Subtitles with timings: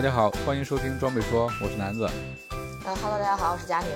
[0.00, 2.08] 大家好，欢迎收听装备说，我是南子。
[2.86, 3.90] 呃哈喽，大家好，我是佳宁。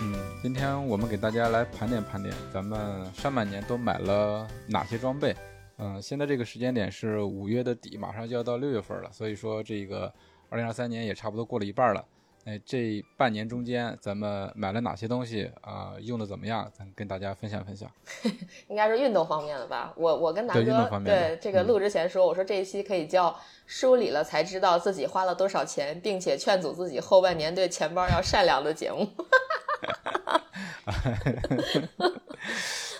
[0.00, 5.34] 嗯，今天我们给大家来盘点盘点，咱们上半年都买了哪些装备？
[5.78, 10.14] 嗯，现在这个时间点是五月的底，马上就要到六月份了，所以说这个
[10.48, 12.04] 二零二三年也差不多过了一半了。
[12.44, 15.94] 哎，这半年中间咱们买了哪些东西啊？
[16.00, 16.68] 用的怎么样？
[16.76, 17.88] 咱跟大家分享分享。
[18.66, 19.92] 应该是运动方面的吧？
[19.96, 29.08] 我我跟南对运动哥方面对这个录之前说，我说这一期可以叫梳理了才知道自己花了多少钱，并且劝阻自己后半年对钱包要善良的节目。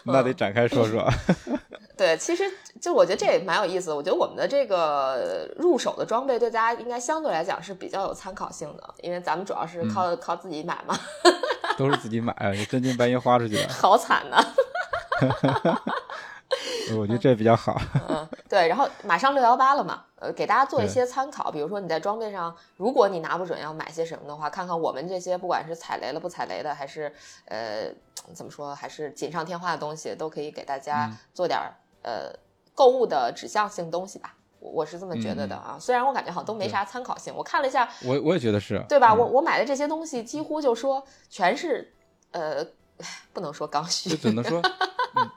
[0.05, 1.09] 那得展开说说。
[1.97, 2.43] 对，其实
[2.81, 3.97] 就我觉得这也蛮有意思的。
[3.97, 10.99] 我觉得我们的这个入手的装备对大家应该相对来讲是比较有参考性的，因为咱们主要是靠、靠自己买嘛，
[11.77, 12.35] 都是自己买，
[12.69, 14.43] 真金白银花出去的， 好惨呐、
[16.97, 17.81] 我觉得这比较好。
[18.09, 27.13] 嗯，对，然后马上六幺八了嘛，呃，给大家做一些参考，比如说你在装备上，如果你拿不准要买些什么的话，看看我们这些不管是踩雷了不踩雷的，还是
[27.47, 27.91] 呃
[28.35, 32.33] 怎么说，还是锦上添花的东西，都可以给大家做点儿、呃
[32.75, 34.35] 购物的指向性东西吧。
[34.59, 39.13] 我我是这么觉得的啊，虽然我感觉好像都没啥参考性，我看了一下，我我也觉得是，对吧？
[39.13, 41.93] 嗯我我买的这些东西几乎就说全是
[42.31, 42.65] 呃，
[43.35, 44.59] 不能说刚需就，只能说，
[45.17, 45.31] 嗯、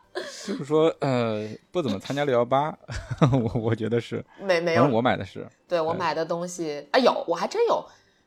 [0.46, 2.76] 就是说，呃，不怎么参加六幺八，
[3.32, 4.86] 我我觉得是，没没有。
[4.88, 5.82] 我买的是，对对。
[5.82, 7.86] 我买的东西啊，有我还真有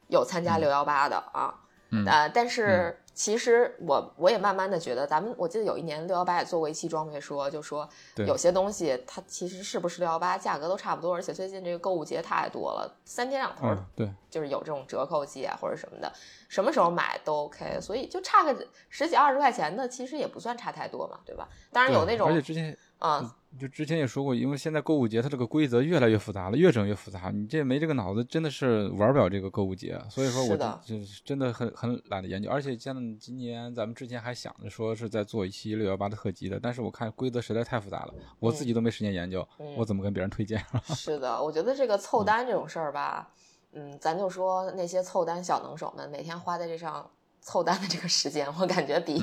[0.08, 1.54] 有参加六幺八的啊，
[1.91, 2.04] 嗯。
[2.06, 16.12] 呃，但是其实我我也慢慢的觉得，咱们我记得有一年六幺八也做过一期装备说，就说有些东西它其实是不是六幺八价格都差不多，而且最近这个购物节太多了，三天两头嗯，对，就是有这种折扣季啊或者什么的，
[16.48, 18.54] 什么时候买都 OK，所以就差个
[18.88, 21.48] 十几二十块钱的，其实也不算差太多嘛，对吧？
[21.72, 23.31] 当然有那种而且种之前嗯。
[23.59, 30.81] 就之前也说过，因为现在购物节它这个规则越来越复杂了，越整越复杂，你这没这个脑子真的是玩不了这个购物节，所以说我是的。
[30.84, 39.75] 就就是真的很很懒得研究，而且像今年咱们之前还想着说是在做一期六幺八的特辑的，但是我看规则实在太复杂了，我自己都没时间研究，嗯。
[39.76, 40.62] 我怎么跟别人推荐？
[40.94, 43.30] 是的，我觉得这个凑单这种事儿吧，
[43.72, 47.09] 嗯，咱就说那些凑单小能手们每天花在这上
[47.41, 49.19] 凑单的这个时间，我感觉比、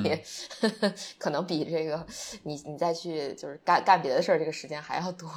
[1.19, 2.05] 可能比这个
[2.43, 5.29] 你你再去就是干干别的事儿这个时间还要多，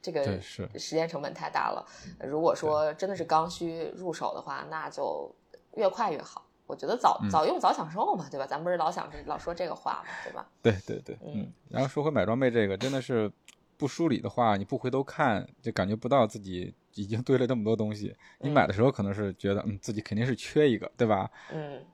[0.00, 1.84] 这个是时间成本太大了。
[2.20, 5.34] 如果说真的是刚需入手的话，那就
[5.76, 6.46] 越快越好。
[6.66, 8.46] 我觉得早早用早享受嘛，对吧？
[8.46, 10.48] 咱不是老想着老说这个话嘛，对吧？
[10.62, 11.52] 对对对，嗯嗯。
[11.68, 13.28] 然后说回买装备这个，真的是
[13.76, 18.16] 不梳理的话，你不回头看，就感觉不到自己已经堆了这么多东西。
[18.38, 21.28] 你嗯买的时候可能是觉得，嗯，自己肯定是缺一个，对吧？
[21.52, 21.84] 嗯，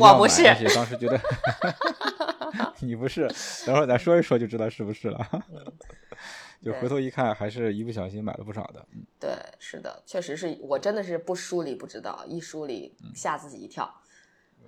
[0.00, 1.20] 我不是而且当时觉得
[2.80, 3.28] 你不是，
[3.66, 5.26] 等会儿咱说一说就知道是不是了。
[6.62, 8.86] 就回头一看，还是一不小心买了不少的。
[8.92, 13.92] 嗯对，是的，确实是我真的是不梳理不知道，一梳理嗯吓自己一跳。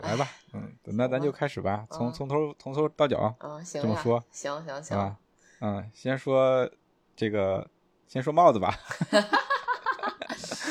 [0.01, 5.17] 来吧，嗯，那咱就开始吧，从从头从头到脚，啊，行呀这么说行行行？
[5.61, 6.69] 嗯，先说
[7.15, 7.71] 这个，
[8.09, 8.77] 先说帽子吧。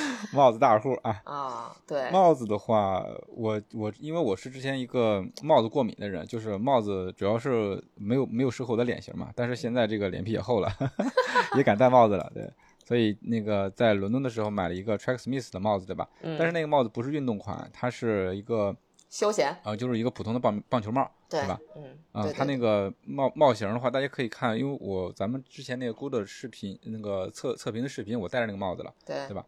[0.34, 10.70] 帽子大户啊，啊，对，帽子的话，我我因为我是之前一个帽子过敏的人，就是帽子主要是没有没有适合我的脸型嘛，但是现在这个脸皮也厚了，
[11.58, 12.50] 也敢戴帽子了，对，
[12.86, 16.08] 所以那个在伦敦的时候买了一个 Track Smith 的帽子，对吧？
[16.22, 18.76] 嗯但是那个帽子不是运动款，它是一个
[19.10, 21.60] 休闲，呃，就是一个普通的棒棒球帽，对吧？？
[21.76, 28.94] 嗯，啊、对它那个帽帽型的话，大家可以看，因为我咱们之前那个 Good 视频那个测测评的视频，我戴着那个帽子了。
[29.06, 29.46] 对对吧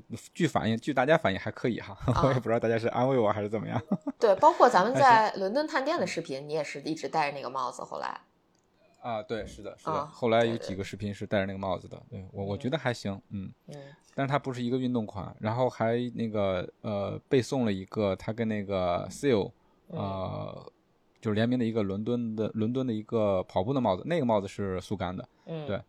[0.00, 3.80] 就据反应，据大家反应还可以哈，啊 我也不知道大家是安慰我还是怎么样。
[4.18, 8.20] 对，包括咱们在伦敦探店的视频，你也是一直戴着那个帽子，后来，
[9.00, 9.92] 啊，对，是的，是的。
[9.92, 13.74] 啊后来有几个视频是戴着那个帽子的，对我我觉得还行，嗯，嗯
[14.14, 19.50] 但是它不是一个运动款，然后还那个呃背送了一个它跟那个 Seal
[19.90, 20.72] 嗯呃
[21.20, 25.82] 就是联名的一个伦敦的伦敦的一个跑步的帽子，那个帽子是速干的，嗯，对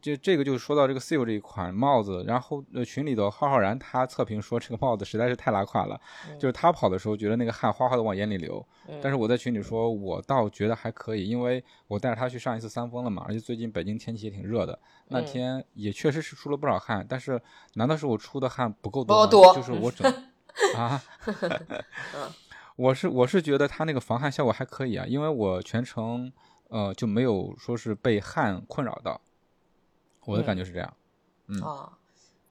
[0.00, 6.00] 就这个就说到这个 Seal 这一款帽子，然后呃群里头浩浩然他测评说这个帽子实在是太拉胯了，
[6.38, 8.64] 就是他跑的时候觉得那个汗哗哗的往眼里流，
[9.02, 14.78] 但是我在群里说我倒觉得还可以，因为我带着他去上一次三峰了嘛，而且最近北京天气也挺热的，
[15.08, 17.40] 那天也确实是出了不少汗，但是
[17.74, 19.26] 难道是我出的汗不够多？
[19.26, 20.12] 多就是我整
[20.76, 21.02] 啊，
[22.76, 26.32] 我是我是觉得他那个防汗效果还可以啊，因为我全程
[26.68, 29.20] 呃就没有说是被汗困扰到。
[30.32, 30.94] 我的感觉是这样，
[31.46, 31.60] 嗯。
[31.62, 31.92] 啊，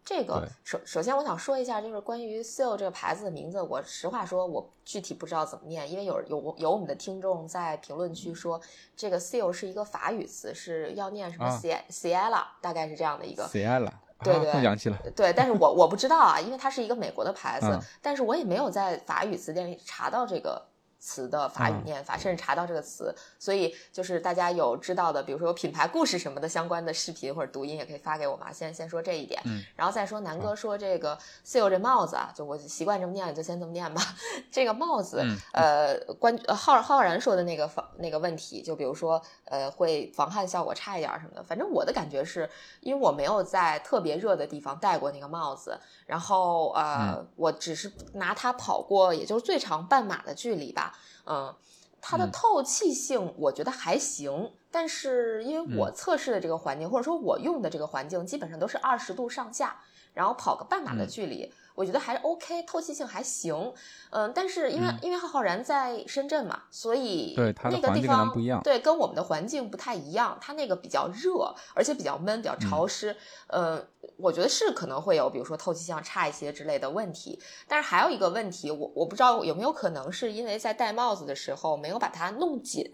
[0.04, 8.60] 这个首首先我想说一下，就是关于 Seal 这个牌子的名字，我实话说，我具体不知道怎么念，因为有有有我们的听众在评论区说，
[8.96, 13.46] 这个 Seal 是一个法语词，是要念什么 C Ciela，大概是这样的一个。
[13.48, 13.92] Ciela，
[14.24, 20.66] 对对，更洋气了，对，但是我我不知道啊，因为它是一个美国的牌子，但是我也没有在法语词典里查到这个。
[21.00, 28.52] 词的法语念法，甚至查到这个词，所以就是大家有知道的，比如说有品牌故事什么的相关的视频或者读音，也可以发给我嘛。
[28.52, 29.42] 先先说这一点，
[29.76, 34.02] 然后再说南哥说这个 seal 这帽子啊，就我习惯这么念，就先这么念吧。
[34.52, 35.24] 这个帽子，
[35.54, 42.50] 呃，关浩浩然说的那个防那个问题，就比如说呃会防汗效果差一点什么的，反正我的感觉是
[42.82, 50.87] 因为我没有在特别热的地方戴过那个帽子，然后呃我只是拿它跑过，也就是最长半马的距离吧。
[51.26, 51.56] 嗯，
[52.02, 59.80] 它的透气性我觉得还行，但是因为我测试的这个环境，或者说我用的这个环境，基本上都是二十度上下，
[60.14, 61.52] 然后跑个半马的距离。
[61.78, 63.72] 我觉得还是 OK，透气性还行，
[64.10, 73.16] 嗯，但是因为因为浩浩然在深圳嘛，所以对那个地方不一样，对，跟我们的环境不太一样，它那个比较热，而且比较闷，比较潮湿，
[73.50, 73.88] 嗯，
[74.18, 77.40] 我觉得是可能会有，比如说透气性差一些之类的问题。
[77.68, 82.92] 但是还有一个问题，我我不知道有没有可能是因为在戴帽子的时候没有把它弄紧。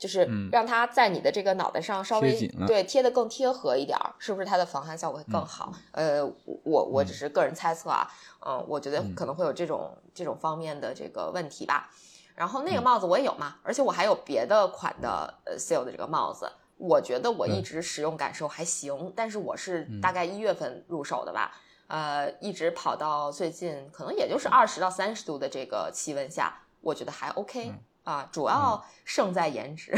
[0.00, 5.70] 就是让它在你的这个脑袋上稍微对贴的更贴合一点儿，是不是它的防汗效果会更好？
[5.92, 6.24] 呃，
[6.64, 8.10] 我我只是个人猜测啊，
[8.46, 11.90] 嗯，我觉得可能会有这种这种方面的这个问题吧。
[12.34, 21.52] 然后那个帽子我也有嘛，而且我还有别的款的呃 Seal 的这个帽子，我觉得我一直使用感受还行，但是我是大概一月份入手的吧，
[21.88, 27.74] 呃，一直跑到最近可能也就是二十到三十度的这个气温下，我觉得还 OK。
[28.10, 29.96] 啊，主要胜在颜值，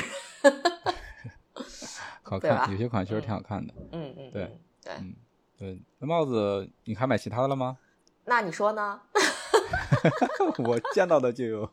[2.22, 3.72] 好看，有些款确实挺好看的。
[3.92, 5.14] 嗯嗯，对对
[5.56, 5.82] 对。
[5.98, 7.78] 那帽子你还买其他的了吗？
[8.26, 9.00] 那你说呢？
[10.58, 11.64] 我见到的就有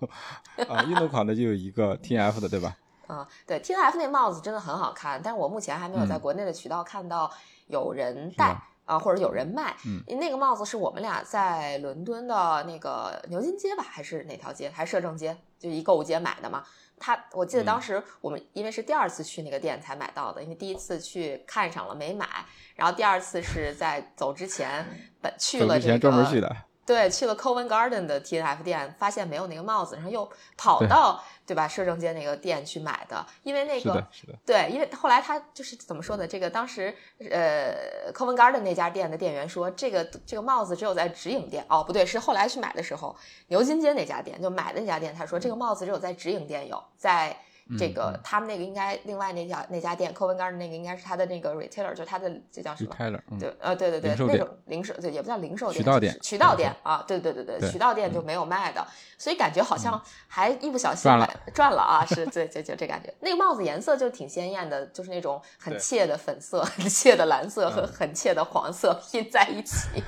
[0.69, 2.77] 啊，运动款的就有一个 T F 的，对吧？
[3.07, 7.29] 啊，对，T F 那帽子真的很好看，但是我目前还没有在国内的渠道看到
[7.67, 8.57] 有人戴。
[8.85, 14.67] 啊，或者有人卖，嗯，那个帽子是我们俩在伦敦的那个牛津街吧，还是哪条街？
[14.71, 15.37] 还是摄政街？
[15.59, 16.63] 就一购物节买的嘛。
[16.97, 22.27] 他，我记得当时我们因为是第二次去那个店才买到的，因为第一次去看上了没买，
[22.75, 24.85] 然后第二次是在走之前
[25.21, 26.55] 本去了这个专门去的。
[26.89, 30.27] 对，去了 Covent Garden 的 T N F 店，发现没有那个帽子，然后又
[30.57, 34.03] 跑到对吧摄政街那个店去买的，因为那个
[34.43, 36.91] 对，因为后来他就是怎么说的，这个当时
[37.29, 43.15] 呃 Covent Garden 那家店的店员说，这个这个帽子只有在直营店哦，不对，是后来去买的时候，
[43.49, 47.37] 牛津街那家店就买的那家店，他说这个帽子只有在直营店有，在。
[47.77, 58.85] 这个他们那个应该另外那家那家店，Covent Garden 那个应该是他的那个 retailer，就是他的这叫什么？retailer，对，呃，对对对，那种零售，对，也不叫零售店，渠道店，渠道店啊，对对对对，渠道店就没有卖的，
[59.17, 63.13] 所以感觉好像还一不小心赚了，赚了啊，是，对，就就这感觉。
[63.19, 70.01] 那个帽子颜色就挺鲜艳的，就是那种很怯的粉色、很怯的蓝色和很怯的黄色拼在一起。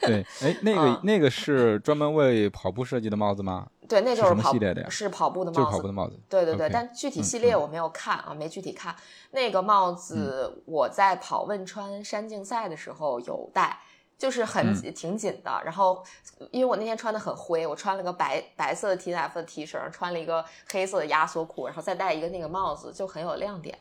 [0.00, 3.68] 对，哎，那个那个是专门为跑步设计的帽子吗？
[3.90, 6.16] 对，那就是跑系列的呀，是跑步的帽子，就是跑步的帽子。
[6.28, 8.94] 对对对，但具体系列我没有看啊，没具体看。
[9.32, 13.76] 那个帽子我在跑汶川山竞赛的时候有戴，
[14.16, 15.60] 就是很挺紧的。
[15.64, 16.04] 然后
[16.52, 23.76] 因为我那天穿的很灰，我穿了个白白色的 T F 的 T 恤，穿了一个黑色的压缩裤，然后再戴一个那个帽子，就很有亮点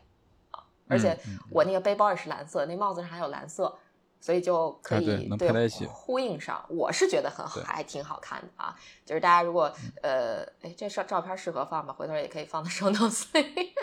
[0.50, 0.63] 啊。
[0.88, 1.16] 而且
[1.51, 3.78] 我那个背包也是蓝色，那帽子上还有蓝色。
[4.20, 8.76] 所以就可以对呼应上，我是觉得很好，还挺好看的啊。
[9.06, 9.72] 就是大家如果
[10.02, 11.94] 呃，哎，这照照片适合放吗？
[11.94, 13.74] 回头也可以放到 notes 里。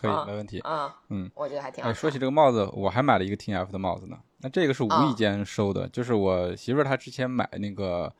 [0.00, 0.60] 可以，没问题。
[0.64, 1.90] 嗯嗯，我觉得还挺好。
[1.90, 4.18] 哎，说起这个帽子，我还买了一个 T F 的帽子呢。
[4.38, 8.12] 那这个是无意间收的，就是我媳妇儿她之前买那个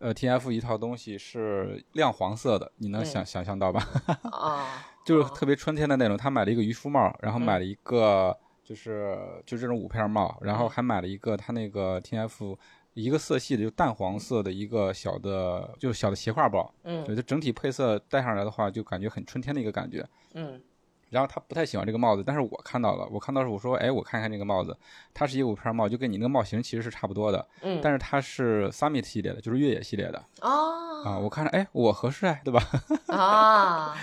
[0.00, 3.88] 呃 T F 一套东西是亮黄色的，你能想想象到吧？
[4.30, 6.16] 啊， 就是特别春天的那种。
[6.16, 8.36] 她买了一个渔夫帽，然后买了一个。
[8.70, 12.56] 就是就这种五片帽，然后还买了一个它那个 T F
[12.94, 16.72] 一个色系的，就淡黄色的一个小的，就小的斜挎包。
[16.84, 20.06] 嗯，对，就整体配色戴上来的话，就感觉很春天的一个感觉。
[20.34, 20.62] 嗯，
[21.08, 24.78] 然后他不太喜欢这个帽子，但是我看到了，我看到是我说，哎，我看看这个帽子，
[25.12, 30.24] 它是一个五片帽，就跟你那个帽型其实是差不多的，嗯，但是它是 Summit 系列的，就是越野系列的。
[30.42, 31.02] 哦。
[31.04, 32.62] 啊，我看着，哎，我合适哎，对吧？
[33.16, 33.96] 啊，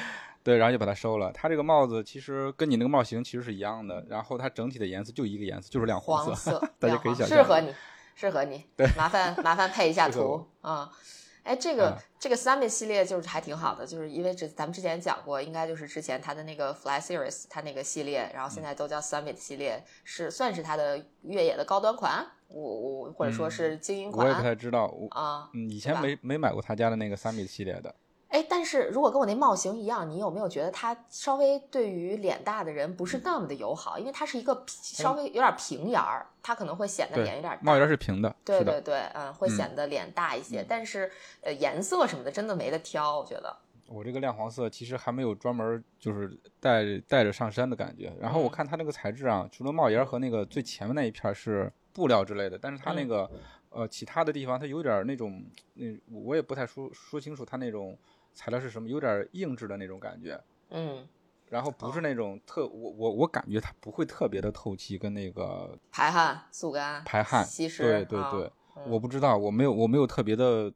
[0.47, 1.29] 对，然后就把它收了。
[1.33, 7.75] 它这个帽子其实跟你那个帽型其实是一样的，然后它整体的颜色就一个颜色，就是亮黄色，色，大家可以想象，适合你，
[8.15, 10.89] 适合你， 对，麻烦麻烦配一下图啊。
[11.43, 25.49] 哎，这个、啊这个 Summit 系列就是还挺好的，就是因为之咱们之前讲过，应该就是之前它的那个 Fly Series 它那个系列，然后现在都叫 Summit 系列，是算是它的越野的高端款，我我或者说是精英款、嗯我也不太知道，我啊。
[25.53, 27.93] 嗯，以前没没买过他家的那个 Summit 系列的。
[28.29, 33.97] 哎，但是如果跟我那帽型一样，你有没有觉得它稍微对于脸大的人不是那么的友好？
[33.97, 37.59] 因为它是一个稍微有点平沿儿，它可能会显得对脸有点大。
[37.63, 41.09] 帽檐是平的，对，对对，嗯，会显得脸大一些，但是
[41.41, 43.55] 呃颜色什么的真的没得挑，我觉得。
[43.87, 48.11] 我这个亮黄色其实还没有专门就是带带着上山的感觉。
[48.19, 53.31] 然后我嗯看它那个材质啊，除了帽檐和那个最前面那一片是布料之类的，但是它那嗯个、
[53.69, 55.41] 呃其他的地方它有点那种
[55.75, 57.97] 那我也不太说说清楚它那种
[58.37, 60.39] 材料是什么，有点硬质的那种感觉。
[60.69, 61.07] 嗯，
[61.49, 70.71] 然后不是哦那种特我我我感觉它不会特别的透气，跟那个排汗、速干、排汗吸湿，啊对对对，嗯我不知道，我没有我没有特别的，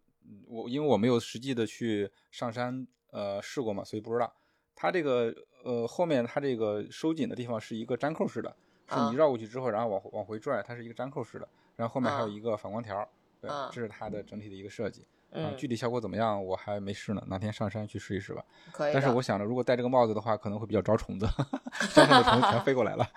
[0.48, 4.34] 我因为我没有实际的去上山呃试过嘛，所以不知道。
[4.74, 5.32] 它这个
[5.63, 8.56] 呃后面它这个收紧的地方是一个粘扣式的，
[8.88, 13.08] 是啊你绕过去之后，然后往往回拽，它是一个粘扣式的，然后后面还有啊一个反光条，
[13.39, 15.01] 对啊，这是它的整体的一个设计。
[15.01, 18.43] 啊嗯，具体效果怎么样我还没试呢，哪天上山去试一试吧。
[18.71, 18.93] 可以。
[18.93, 21.25] 但是我想着，如果戴这个帽子的话，可能会比较招虫子，
[21.89, 23.07] 山上的虫子全飞过来了，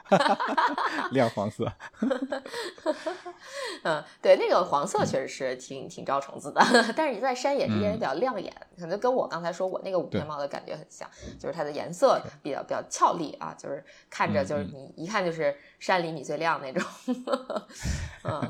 [1.10, 1.70] 亮黄色。
[3.82, 6.60] 嗯，对，那个黄色确实是挺挺招虫子的，
[6.96, 16.82] 但是你在山野之间也比较亮眼，可能跟我刚才说我那个五片嗯对帽的感觉很像，就是它的颜色比较比较俏丽啊，就是看着就是嗯你一看就是山里你最亮那种。
[18.22, 18.40] 嗯，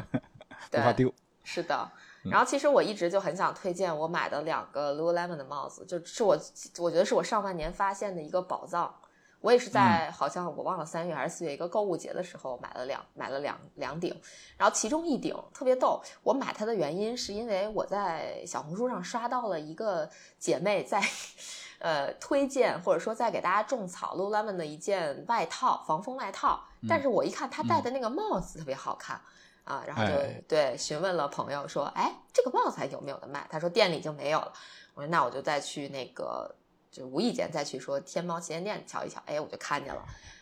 [0.70, 1.12] 对，不怕丢。
[1.42, 1.90] 是的。
[2.24, 6.38] 嗯然后其实我一直就很想推荐我买的两个 Lululemon 的帽子，就是我
[6.78, 8.94] 我觉得是我上半年发现的一个宝藏。
[9.40, 14.18] 我也是在好像我忘了三月还是四月一个购物节的时候买了两买了两两顶，
[14.56, 16.00] 然后其中一顶特别逗。
[16.22, 20.98] 我买它的原因是因为我在小红书上刷到了一个姐妹在
[21.78, 29.20] 呃推荐或者说在给大家种草 Lululemon 的一件外套防风外套，但是我一看她戴的那个帽子特别好看。
[29.64, 33.46] 啊，然后就、哎对询问了朋友说，哎，这个帽子还有没有的卖？
[33.50, 34.52] 他说店里已经没有了。
[34.94, 36.54] 我说那我就再去那个，
[36.90, 39.20] 就无意间再去说天猫旗舰店瞧一瞧。
[39.26, 40.00] 哎，我就看见了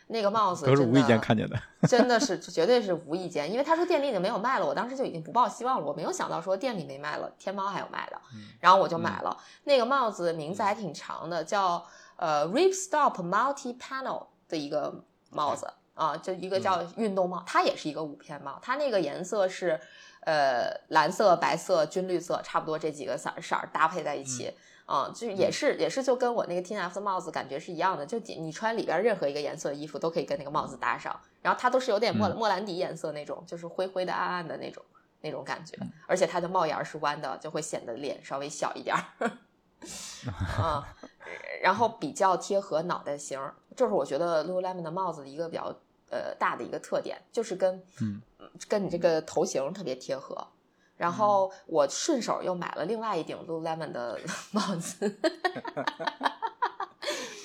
[0.09, 1.57] 那个帽子，都是无意间看见的。
[1.89, 5.87] 真的是绝对是无意间，因为他说店里已经没有卖了，我当时就已经不抱希望了。
[5.87, 8.21] 我没有想到说店里没卖了，天猫还有卖的，
[8.61, 11.83] 然后我就买了、那个帽子，名字还挺长的，叫
[12.17, 14.93] 呃 Ripstop Multi Panel 的一个
[15.31, 19.81] 帽子啊，就一个叫运动帽，它也是一个五片帽，它那个颜色是
[20.27, 24.53] 呃蓝色、白色、军绿色，差不多这几个色儿色儿搭配在一起。
[24.85, 34.85] 啊、就也是也是就跟我那个 T N F 的帽子感觉是一样的，就你你穿里边任何一个颜色的衣服都可以跟那个帽子搭上，然后它都是有点莫嗯莫兰迪颜色那种，就是灰灰的、暗暗的那种
[35.23, 39.31] 那种感觉，而且它的帽檐儿是弯的，就会显得脸稍微小一点儿。
[40.61, 40.87] 啊，
[41.63, 45.75] 然后比较贴合脑袋型儿，这是我觉得 Lululemon 的帽子的一个比较
[46.11, 48.21] 呃大的一个特点，就是跟嗯
[48.69, 50.47] 跟你这个头型特别贴合。
[50.97, 54.21] 然后我顺手又买了另外一顶 Lululemon 的
[54.53, 55.19] 帽子，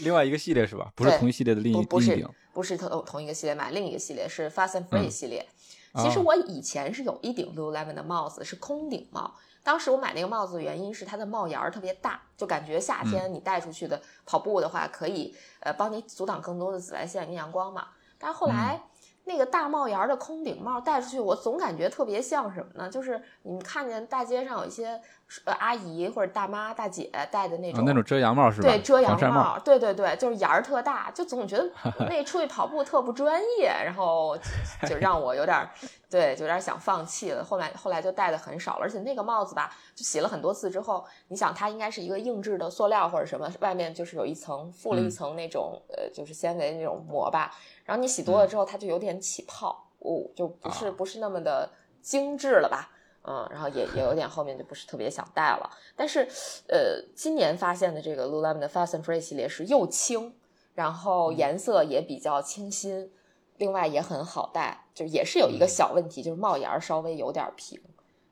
[0.01, 0.91] 另外一个系列是吧？
[0.95, 2.29] 不是同一系列的另一不不是另一顶。
[2.53, 5.47] 不是同同一个系列买，另一个系列是 Fast and Free 嗯系列。
[5.95, 9.33] 其实哦我以前是有一顶 Lululemon 的帽子，是空顶帽。
[9.67, 17.89] 当时我买那个帽子的原因是它的帽檐儿特别大，就感觉夏嗯天你戴出去的跑步的话，可以呃帮你阻挡更多的紫外线跟阳光嘛。
[18.17, 18.89] 但是后来、嗯
[19.29, 22.89] 那个大帽檐儿的空顶帽戴出去，我总感觉特别像什么呢？
[22.89, 25.01] 就是你们看见大街上有一些
[25.43, 28.69] 呃阿姨或者大妈大姐戴的那种、啊那种遮阳帽是吧？
[28.69, 29.59] 对，遮阳帽。
[29.59, 31.69] 对对对，就是檐儿特大，就总觉得
[32.09, 34.37] 那出去跑步特不专业，然后
[34.87, 35.69] 就让我有点儿，
[36.09, 37.43] 对，就有点儿想放弃了。
[37.43, 47.53] 后来后来就戴的很少了，而且那个帽子吧，就洗了很多次之后，你想它应该是一个硬质的塑料或者什么，外面就是有一层附了一嗯层那种、呃，就是纤维那种膜吧，
[47.83, 51.69] 然后你洗多了之后，它就有点起泡，哦，就不是啊不是那么的
[52.01, 52.91] 精致了吧。
[53.29, 56.25] 嗯，然后也也有点后面就不是特别想戴了，但是，
[56.69, 60.33] 呃，今年发现的这个 Lululemon 的 Fast and Free 系列是又轻，
[60.73, 63.11] 然后颜色也比较清新，
[63.57, 67.81] 另外也很好戴，就也是有一个小问题，就是帽檐儿稍微有点平，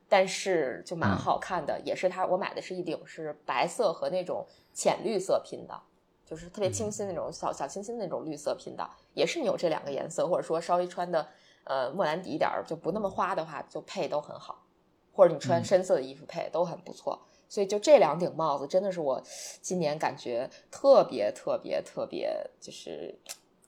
[0.08, 5.78] 但是就蛮好看的，也是它我买的是一顶是白色和那种浅绿色拼的，
[6.24, 11.28] 就是特别清新那种小小清新那种绿色拼的，也是你有这两个颜色，或者说稍微穿的
[11.64, 14.62] 呃莫兰迪一点儿就不那么花的话，就配都很好，
[15.16, 17.18] 或者你穿深色的衣服配都很不错。
[17.48, 19.22] 所以就这两顶帽子，真的是我
[19.60, 23.16] 今年感觉特别特别特别，就是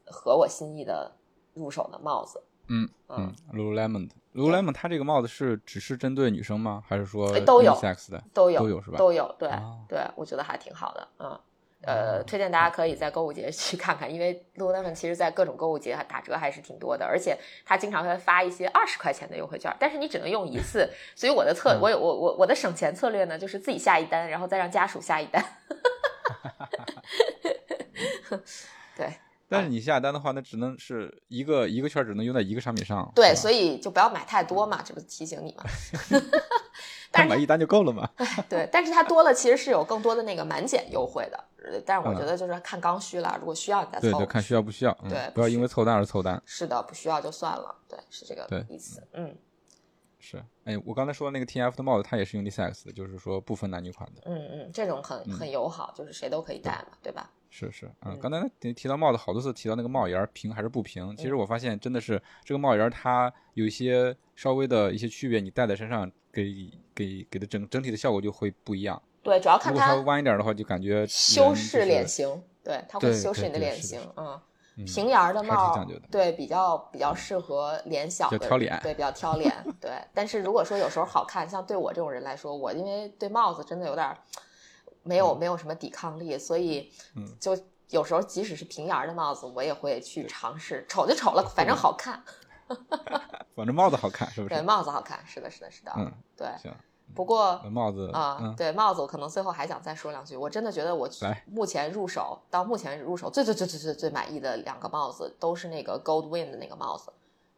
[0.04, 1.12] 合我心意的
[1.54, 2.42] 入手的帽子。
[2.66, 6.82] 嗯嗯，Lululemon 的 Lululemon，它这个帽子是只是针对女生吗？
[6.86, 8.98] 还是说都有 sex 的都有都有是吧？
[8.98, 11.08] 都有，对哦对，我觉得还挺好的。
[11.20, 11.40] 嗯，
[11.82, 20.90] 呃，推荐大家可以在购物节去看看，因为 Lululemon 其实在各种购物节打折还是挺多的，而且它经常会发一些二十块钱的优惠券，但是你只能用一次。
[21.14, 25.44] 所以我的策，我有我我我的省钱策略呢，就是自己下一单，然后再让家属下一单。
[28.96, 29.14] 对
[29.48, 33.10] 但是你下单的话，那只能是一个一个券只能用在一个商品上。
[33.14, 35.64] 对，所以就不要买太多嘛，这不提醒你吗？
[37.10, 38.08] 但是买一单就够了嘛。
[38.48, 44.10] 对，但是它多了其实是有更多的那个满减优惠的，呃但是我觉嗯得就是看刚需了，如果需要你再凑。
[44.10, 44.96] 对对，看需要不需要。
[45.02, 46.40] 嗯对不要因为凑单而凑单。
[46.44, 49.06] 是的，不需要就算了，对，是这个意思。
[49.12, 49.36] 嗯
[50.20, 54.22] 是，哎，我刚才说的那个 T F 的帽子，它也是 unisex 的，就是说不分男女款的。
[54.26, 57.30] 嗯嗯，这种很很友好，就是谁都可以戴嘛，对吧？
[57.50, 66.10] 是是，嗯嗯，刚才提提到帽子，好多次提到那个帽檐平还是不平，其实我发现真的是这个帽檐它有一些稍微的一些区别，你戴在身上
[66.44, 69.00] 给给给的整整体的效果就会不一样。
[69.22, 74.26] 对，主要看它弯一点的话，就感觉修饰脸型，对，它会修饰你的脸型，嗯。
[74.26, 74.38] 嗯
[74.86, 75.76] 平沿儿的帽
[76.08, 79.90] 对，比较比较适合脸小的，挑脸对，比较挑脸，对。
[80.14, 84.16] 但是如果说有时候好看，像对我这种人来说，我因为对帽子真的有点儿
[85.02, 87.58] 没有没有什么抵抗力，所以嗯就
[87.90, 92.22] 有时候即使是平沿儿的帽子，我也会去尝试，丑就丑了，反正好看，
[93.56, 96.48] 反正帽子好看，是不是对，帽子好看，是的，是的，是的，嗯，对。
[96.62, 96.72] 行，
[97.14, 100.36] 不过那帽子啊、嗯，对帽子，我可能最后还想再说两句。
[100.36, 101.08] 我真的觉得我
[101.46, 107.12] 目前入手到目前入手最最最最最最满意的两个帽子，都是那个 Goldwing 的那个帽子，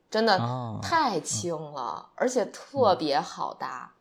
[0.08, 3.92] 真的啊太轻了，而且特别好搭。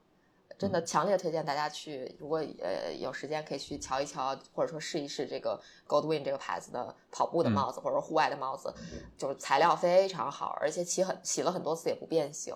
[0.59, 8.73] 真的强烈推荐大家去，如果呃有时间可以去瞧一瞧，或者说试一试这个 Goldwing 这个牌子的跑步的帽子，或者说户外的帽子，
[9.17, 12.53] 就是材料非常好，而且洗很洗了很多次也不变形，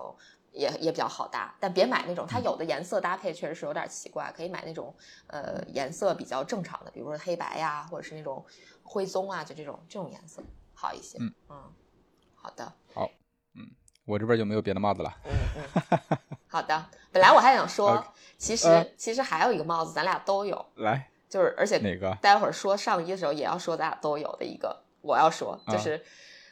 [0.52, 1.56] 也也比较好搭。
[1.62, 4.94] 但别买那种它有的颜色搭配确实是有点奇怪，可以买那种
[5.28, 8.46] 呃颜色比较正常的，比如说黑白呀，或者是那种
[8.84, 11.18] 灰棕啊，就这种这种颜色好一些。
[11.20, 11.34] 嗯
[12.36, 13.10] 好的，好，
[13.56, 13.72] 嗯
[14.04, 15.18] 我这边就没有别的帽子了。
[15.24, 15.32] 嗯
[16.10, 16.18] 嗯，
[16.54, 16.86] 好的。
[17.12, 18.06] 本来我还想说
[18.38, 22.16] 其实、呃其实还有一个帽子，咱俩都有，来，就是而且哪个？
[22.22, 26.00] 待会儿说上衣的时候也要说咱俩都有的一个，我要说啊就是、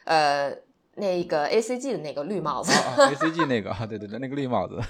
[0.04, 0.52] 呃
[0.94, 2.72] 那个 A C G 的那个绿帽子。
[2.72, 4.80] 啊，A C G 那个，啊 对对对，那个绿帽子，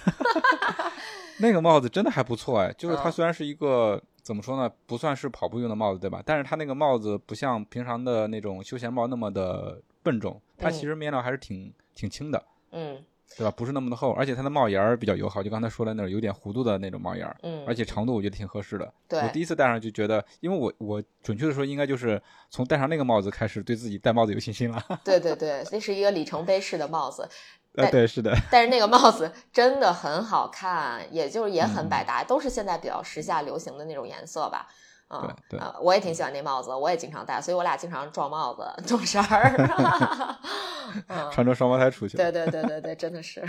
[1.39, 6.23] 那个帽子真的还不错哎，就是它嗯虽然是一个怎么说呢，不算是跑步用的帽子，对吧？
[6.25, 13.05] 但是它那个帽子不像平常的那种休闲帽那么的笨重，它嗯其实面料还是挺挺轻的，嗯
[13.37, 13.51] 对吧？
[13.51, 18.93] 不是那么的厚，而且它的帽檐儿比较友好，就刚才说的那种有点弧度的那种帽檐儿，嗯，而且长度我觉得挺合适的。
[19.09, 24.83] 对我第一次戴上就觉得，因为我我准确的说，应该就是从戴上那个帽子开始，对自己戴帽子有信心了。
[25.05, 27.29] 对对对，那是一个里程碑式的帽子，
[27.77, 34.69] 呃，对，是的，但是那个帽子真的很好看，也就是也很嗯百搭，都是现在比较时下流行的那种颜色吧。
[35.13, 40.39] 嗯，对对呃我也挺喜欢那帽子，我也经常戴，所以我俩经常撞帽子、撞衫儿。
[41.09, 42.19] 嗯穿着双胞胎出去。
[42.19, 43.43] 对对对对对，真的是，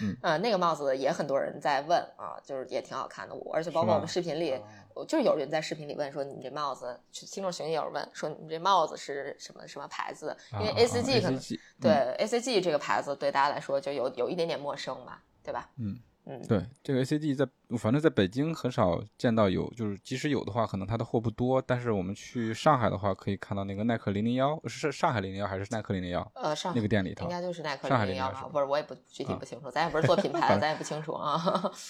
[0.00, 4.58] 嗯呃，那个帽子也很多人在问啊，就是也挺好看的，我而且包括我们视频里，
[5.06, 11.38] 就是有人在视频里问说你这帽子，听众群也有人问说你这帽子是什么什么牌子，因为啊 A C G 可能、
[11.78, 15.68] 对嗯 A C G 这个牌子对大家来说就有有一点点陌生嘛，对吧？
[15.78, 17.46] 嗯嗯，对，这个 ACG 在
[17.78, 21.62] 反正在北京很少见到有，就是即使有的话，可能它的货不多。
[21.62, 27.30] 但是我们去上海的话，可以看到那个耐克零零幺，是上海零零幺还是耐克零零幺呃，上那个店里头应？
[27.30, 31.40] 该就是耐克零零幺吧，不是我也不具体啊不清楚，咱也不是做品牌的， 咱也不清楚啊。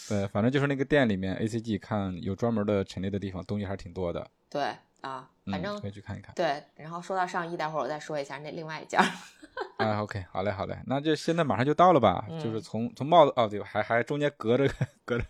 [0.09, 4.27] 对，反正就是那个店里面 ACG 看有专门的陈列的地方，东西还是挺多的。
[4.51, 4.75] 对
[5.07, 6.35] 啊，反嗯，正可以去看一看。
[6.35, 9.07] 对，然后说到上衣，待会儿我再说一下那另外一件儿。
[9.79, 12.27] 啊，OK，好嘞，好嘞，那这现在马上就到了吧？
[12.43, 13.63] 就是嗯从从帽子哦，对？
[13.63, 14.69] 还还中间隔着
[15.05, 15.25] 隔着，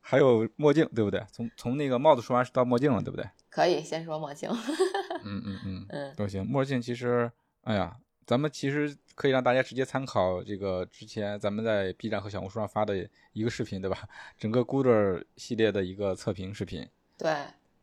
[0.00, 1.24] 还有墨镜，对不对？
[1.30, 3.24] 从从那个帽子说完是到墨镜了，对不对？
[3.48, 4.50] 可以先说墨镜，
[5.24, 6.44] 嗯嗯嗯，嗯都行。
[6.44, 7.30] 墨镜其实，
[7.62, 13.98] 哎呀，咱们其实可以让大家直接参考这个之前咱们在 B 站和小红书上发的一个视频，对吧？
[14.36, 16.86] 整个 Gooder 系列的一个测评视频。
[17.16, 17.32] 对，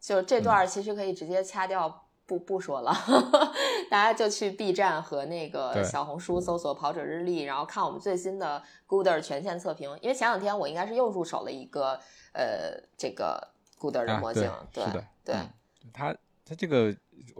[0.01, 2.91] 就这嗯段其实可以直接掐掉，不不说了，
[3.89, 9.89] 大家就去 B 站和那个小红书搜索“跑者日历”，然后看我们最新的 Gooder 全线测评。
[10.01, 11.99] 因为前两天我应该是又入手了一个
[12.33, 13.47] 呃这个
[13.79, 15.49] Gooder 的啊，墨镜，对，是的，对嗯
[15.93, 16.95] 它它这个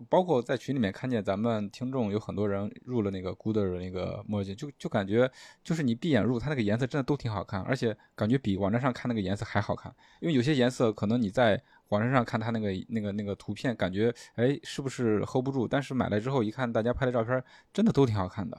[0.10, 5.30] 包括在群里面看见咱们听众有很多人入了那个 Gooder 的那个墨镜，就就感觉
[5.64, 9.94] 就是你闭眼入，它那个颜色真的都挺好看，而且感觉比网站上看那个颜色还好看。
[10.20, 11.62] 因为有些颜色可能你在
[11.92, 18.58] 网站上看它那个那个那个图片，感觉哎是不是 hold 不住，但是买来之后一看，大家拍的照片真的都挺好看的。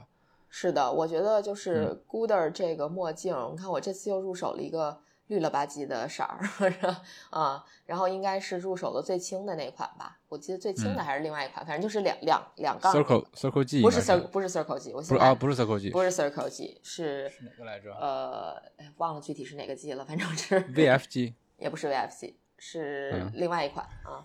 [0.49, 5.01] 是的，我觉得就是 Gooder 这个墨镜，你看我这次又入手了一个。
[5.27, 6.37] 绿了吧唧的色儿，
[7.31, 12.93] 啊，然后应该是入手的最轻的那款吧，我记得最轻的还是另外一款，反正就是两两两杠。
[12.93, 17.93] Circle Circle G 不是 Circle 不是 Circle G，我不是啊不是 Circle G，不是 Circle G 是哪个来着？
[17.93, 18.61] 呃，
[18.97, 22.33] 忘了具体是哪个 G 了，反正是 VFG，也不是 VFG，
[22.65, 24.23] 是另外一款啊。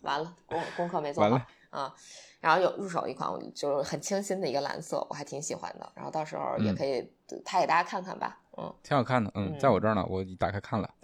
[0.00, 1.94] 完了，功功课没做好啊。
[2.40, 5.92] 然后有入手一款，就是很清新的一个蓝色，我还挺喜欢的。
[5.94, 7.02] 然后到时候也可以
[7.44, 8.38] 拍给大家看看吧。
[8.56, 9.30] 嗯，挺好看的。
[9.34, 10.88] 嗯，在我这儿呢，我打开看了。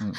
[0.00, 0.12] 嗯，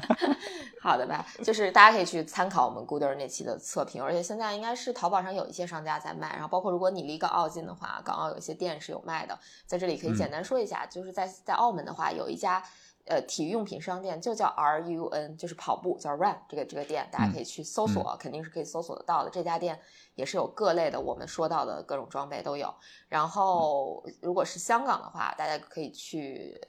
[0.80, 6.32] 好的吧，就是大家可以去参考我们 Gooder 那期的测评，而且现在应该是淘宝上有一些商家在卖。
[6.34, 9.38] 然后包括如果你离港澳近的话，港澳有一些店是有卖的。
[9.66, 12.62] 在这里可以简单说一下，就是在在澳门的话，有一家。
[13.10, 19.30] 呃，体育用品商店就叫 R U N，就是跑步叫 Run 这个这个店，大家可以去搜索，肯定是可以搜索得到的。
[19.30, 19.80] 这家店
[20.14, 22.72] 也是有各类的我们说到的各种装备都有。
[23.08, 26.60] 然后如果是香港的话，大家可以去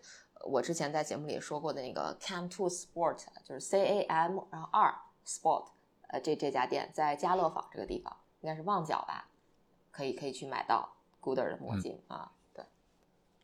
[0.43, 4.91] 我之前在节目里说过的那个 Cam Two Sport，就是 C A M 然后二
[5.23, 5.67] Sport，
[6.07, 9.29] 呃，这这家店在家乐坊这个地方，应该是旺角吧，
[9.91, 10.89] 可以可以去买到
[11.21, 12.31] Gooder 的墨镜啊。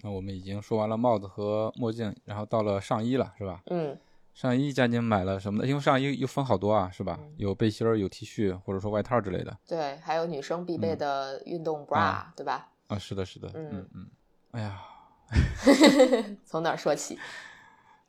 [0.01, 3.61] 那我们已经说完了帽子和墨镜，然后到了上衣了，是吧？
[3.67, 3.97] 嗯，
[4.33, 5.67] 上衣佳宁买了什么的？
[5.67, 7.19] 因为上衣又分好多啊，是吧？
[7.37, 9.57] 有背心儿，有 T 恤，或者说外套之类的。
[9.67, 12.69] 对，还有女生必备的运动 bra，对吧？
[12.87, 13.49] 啊，是的，是的。
[13.55, 14.07] 嗯嗯。
[14.51, 14.79] 哎呀，
[16.45, 17.17] 从哪说起？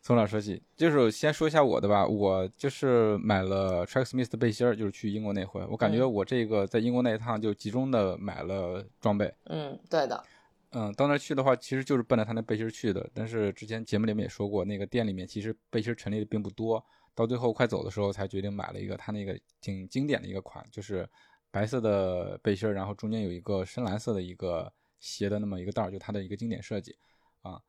[0.01, 0.63] 从哪说起？
[0.77, 2.07] 就是先说一下我的吧。
[2.07, 9.35] 我就是买了 Tracksmith 的背心儿，就是去英国那回，我感觉我这个在英国那一趟就集中的买了装备。
[9.47, 10.23] 嗯，对的。
[10.71, 13.11] 嗯，到那去的话，其实就是奔着他那背心去的。
[13.15, 16.85] 但是之前节目里面也说过，那个店里面其实背心陈列的并不多。
[17.15, 21.09] 到最后快走的时候，才决定买了一个他那个挺经典的一个款，就是
[21.51, 26.97] 白色的背心，然后中间有一个深蓝色的一个斜的那么一个带儿，就它的一个经典设计
[27.43, 27.61] 啊。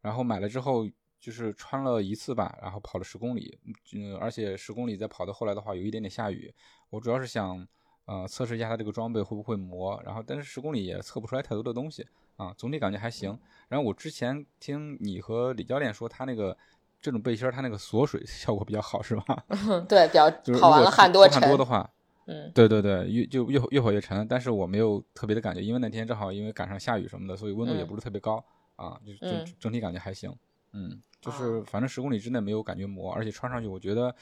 [0.00, 0.86] 然后买了之后，
[1.18, 3.58] 就是穿了一次吧，然后跑了十公里，
[3.94, 6.52] 嗯，而且十公里再跑到后来的话，有一点点下雨。
[6.90, 7.66] 我主要是想，
[8.08, 10.00] 呃，测试一下它这个装备会不会磨。
[10.02, 12.06] 然后，但是十公里也测不出来太多的东西。
[12.36, 13.38] 啊，总体感觉还行。
[13.68, 16.56] 然后我之前听你和李教练说，他那个
[17.00, 19.44] 这种背心儿，它那个锁水 效果比较好，是吧？
[19.88, 21.40] 对，比较 就是跑完了汗多沉。
[21.40, 21.90] 汗多的话，
[22.26, 24.26] 嗯，对对对，越就越越跑越沉。
[24.26, 28.42] 但是我没有特别的感觉，因为那天正好因为赶上下雨什么的，所以温度也不是特别高
[28.76, 30.32] 啊，就整整体感觉还行。
[30.72, 34.14] 嗯，就是反正十公里之内没有感觉磨，而且穿上去我觉得，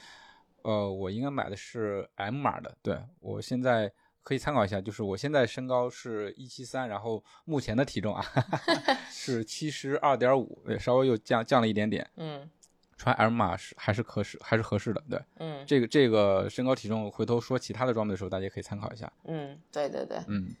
[0.63, 3.91] 呃，我应该买的是 M 码的，对我现在。
[4.23, 8.21] 可以参考一下，就是我现在身高是一七三，然后目前的体重啊
[9.09, 12.05] 是七十二点五，对，稍微又降降了一点点。
[12.17, 12.49] 嗯，
[12.97, 15.23] 穿 M 码是还是合适，还是合适的，对。
[15.37, 19.09] 嗯，这个这个身高体重，回头说其他的装备的时候，大家可以参考一下。
[19.23, 20.17] 嗯，对对对。
[20.27, 20.53] 嗯，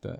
[0.00, 0.18] 对。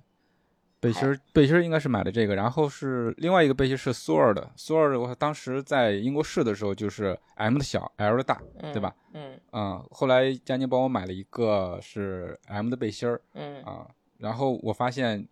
[0.82, 8.42] 背心儿背心儿应该是买的这个，然后是另外一个背心是 Sword，Sword 我当时在英国试的时候就是 M 的小，L 的大，
[8.72, 8.92] 对吧？
[9.12, 9.38] 嗯。
[9.52, 13.62] 嗯，后来佳宁帮我买了一个是 M 的背心儿，嗯。
[13.62, 13.86] 啊，
[14.18, 15.24] 然后我发现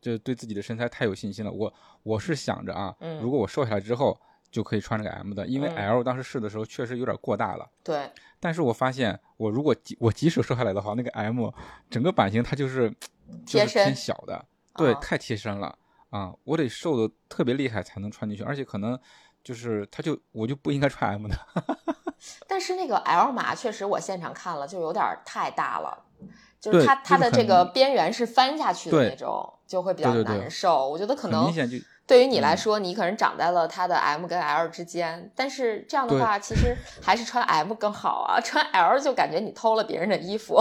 [0.00, 2.92] 就对自己的身材太有信心了，我我是想着啊，
[3.22, 11.48] 如果我瘦下来之后就可以穿这个 M 的，因为 L 当时试的时候确实有点过大了，对，但是我发现我如果我即使瘦下来的话，那个 M
[11.88, 12.92] 整个版型它就是
[13.46, 14.44] 就是偏小的。
[14.76, 15.76] 对，太贴身了
[16.10, 16.32] 啊！
[16.44, 18.98] 我得瘦的特别厉害才能穿进去，而且可能
[19.42, 21.36] 就是它就我就不应该穿 M 的。
[22.48, 26.04] 但是那个 L 码确实我现场看了就有点太大了，
[26.60, 30.88] 就是它它的这个边缘是翻下去的那种，就会比较难受。
[30.88, 31.52] 我觉得可能
[32.06, 38.40] 对于你来说，你可能长在了它的 M 跟 L 之间，但是这样的话，其实还是穿 M 更好啊！
[38.40, 40.54] 穿 L 就感觉你偷了别人的衣服。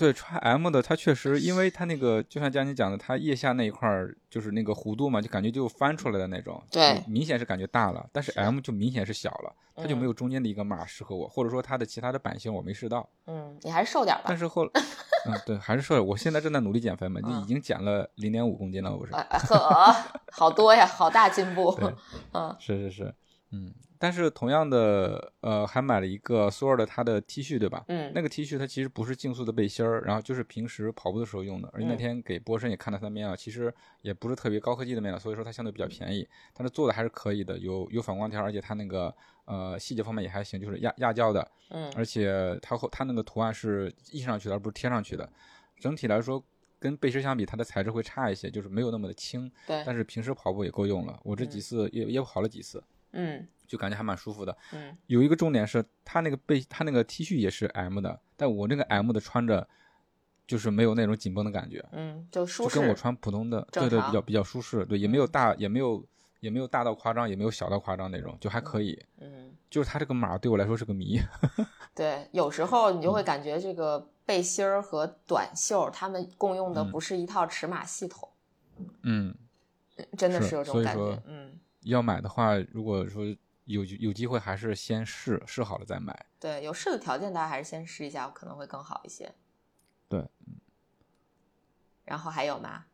[0.00, 8.08] 对，穿 M 的，它确实，因为它那个，就像佳妮讲的，它腋下那一块儿就是那个弧度嘛，就感觉就翻出来的那种，对，明显是感觉大了。
[8.10, 13.06] 但是 M 就明显是小了，它就没有中间的一个码适合我，或者说它的其他的版型我没试到。
[13.26, 14.24] 嗯，你还是瘦点吧。
[14.28, 16.02] 但是后，嗯，对，还是瘦。
[16.02, 19.12] 我现在正在努力减肥嘛，就已经减了零点五公斤了，不是？
[19.12, 19.94] 呵，
[20.32, 21.78] 好多呀，好大进步。
[22.32, 23.14] 嗯，是是是，
[23.52, 23.70] 嗯，
[24.02, 27.84] 但是同样的，呃，还买了一个索尔的他的 T 恤，对吧？
[27.88, 31.68] 嗯，那个 T 恤它其实不是竞速的背心儿，然后就是平时跑步的时候用的。
[31.74, 45.30] 而且那嗯天给波神也看了它的面料，其实也不是特别高科技的面料，所以说它相对比较便宜，但是做的还是可以的，有有反光条，而且它那个呃细节方面也还行，就是亚亚胶的，嗯而且它后它那个图案是印上去的，而不是贴上去的。
[45.78, 46.42] 整体来说，
[46.78, 51.20] 跟背心相比，它的材质会差一些，就是没有那么的轻，对，但是平时跑步也够用了。
[51.22, 52.82] 我这几嗯次也也跑了几次，
[53.12, 54.56] 嗯就感觉还蛮舒服的。
[54.72, 59.68] 嗯有一个重点是，他那个背，他那个 T 恤也是 M 的，但我那个 M 的穿着
[60.44, 66.04] 就是没有那种紧绷的感觉，嗯，就舒适，就跟我穿普通的，对对，比较比较舒适，对，也没有大，也没有
[66.40, 69.00] 也没有大到夸张，也没有小到夸张那种，就还可以。
[69.18, 71.20] 嗯，就是他这个码对我来说是个谜。
[71.94, 78.28] 对，有时候你就嗯会感觉这个背心儿和短袖它们共用的嗯不是一套尺码系统，
[79.02, 79.32] 嗯，
[80.18, 81.58] 真的是是有这种感觉，嗯。
[81.84, 83.24] 要买的话，如果说
[83.72, 86.26] 有有机会，还是先试试好了再买。
[86.38, 89.32] 对，有试的条件，大家还是先试一下，可能会更好一些。
[90.08, 90.28] 对，
[92.04, 92.86] 然后还有吗？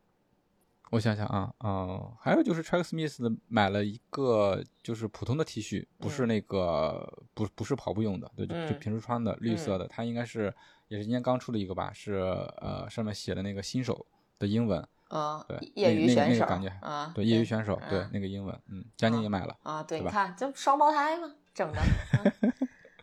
[0.91, 10.55] 我想想啊，嗯，还有就是 Track Smith 的买了一个就是普通的 T 恤，不是嗯那个、不不是跑步用的，对，就平时穿的，绿色的，它应该是
[10.87, 12.13] 也是今年刚出的一个吧，是
[12.59, 14.07] 呃上面写的那个新手
[14.39, 21.81] 的英文，嗯对，业余选手那个感觉啊，对，业余选手，对嗯那个英文，嗯，佳宁也买了，啊，对，你看这双胞胎嘛，整的，
[22.43, 22.53] 嗯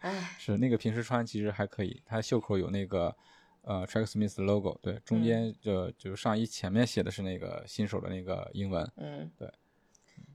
[0.01, 3.15] 哎，是那个平时穿其实还可以，它袖口有那个
[3.61, 9.49] 呃 Track Smith 的 logo，对，中嗯间就就上衣前面写的是那个新手的那个英文，嗯对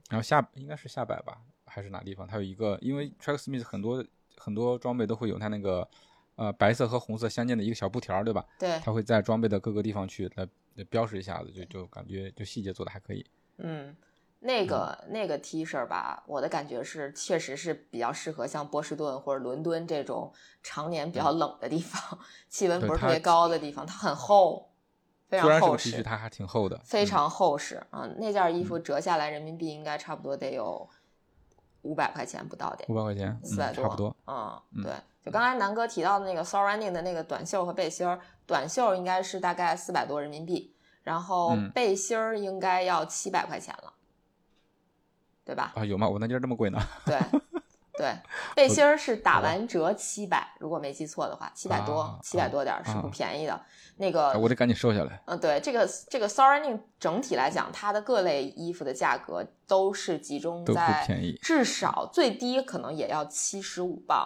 [0.09, 2.25] 然后下应该是下摆吧，还是哪地方？
[2.25, 4.03] 它有一个，因为 Track Smith 很多
[4.37, 5.87] 很多装备都会有它那个
[6.35, 8.43] 呃白色和红色相间的一个小布条，对吧？
[8.57, 10.47] 对，它会在装备的各个地方去来
[10.79, 13.25] 来标识一下子，就就感觉就细节做的还可以。
[13.57, 13.95] 嗯，
[14.39, 20.31] 那个那个 T 恤吧，我的感觉是，确实是比较适合像波士顿或者伦敦这种
[20.63, 24.71] 常年比较冷的地方， 气温不是特别高的地方，它很厚，
[25.27, 28.09] 非常厚 T 恤，实，它还挺厚的，嗯非常厚实啊。
[28.17, 30.89] 那件衣服折下来人民币应该差不多得有
[31.83, 32.95] 五百块钱不到点五。
[32.95, 34.15] 百块钱，四百多，嗯，差不多。
[34.27, 43.93] 嗯，嗯对，就刚才南哥提到的那个 Soul Running 的那个短袖和背心儿，短袖应该是大概四百多人民币，然后嗯背心儿应该要七百块钱了，
[45.45, 45.73] 对吧？
[45.75, 46.07] 啊，有吗？
[46.07, 46.79] 我那件儿这么贵呢？
[47.05, 47.17] 对，
[47.99, 48.17] 对，
[48.55, 53.61] 背心儿是打完折七百，如果没记错的话，七百多啊，七百多点儿是不啊便宜的。
[53.97, 55.21] 那个啊，我得赶紧瘦下来。
[55.25, 64.25] 嗯，对，这个这个 Soul Running 整体来讲，它的各类衣服的价格都是集中在便宜至少最低可能也要七十五磅，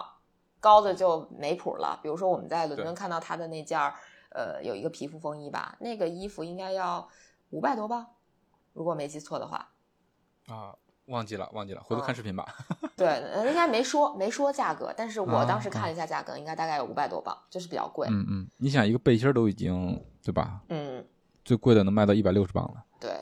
[0.60, 1.98] 高的就没谱了。
[2.00, 3.92] 比如说我们在伦敦看到它的那件儿，
[4.30, 7.08] 呃，有一个皮肤风衣吧，那个衣服应该要
[7.50, 8.06] 五百多磅，
[8.72, 9.68] 如果没记错的话。
[10.46, 12.46] 啊，忘记了，忘记了，回头看视频吧。
[12.96, 18.08] 对，呃应该没说没说价格，但是我当时啊看了一下价格，应该大概有五百多磅，就是比较贵。
[18.10, 20.60] 嗯嗯，你想一个背心儿都已经对吧？
[20.68, 21.04] 嗯
[21.44, 22.82] 最贵的能卖到一百六十磅了。
[22.98, 23.12] 对，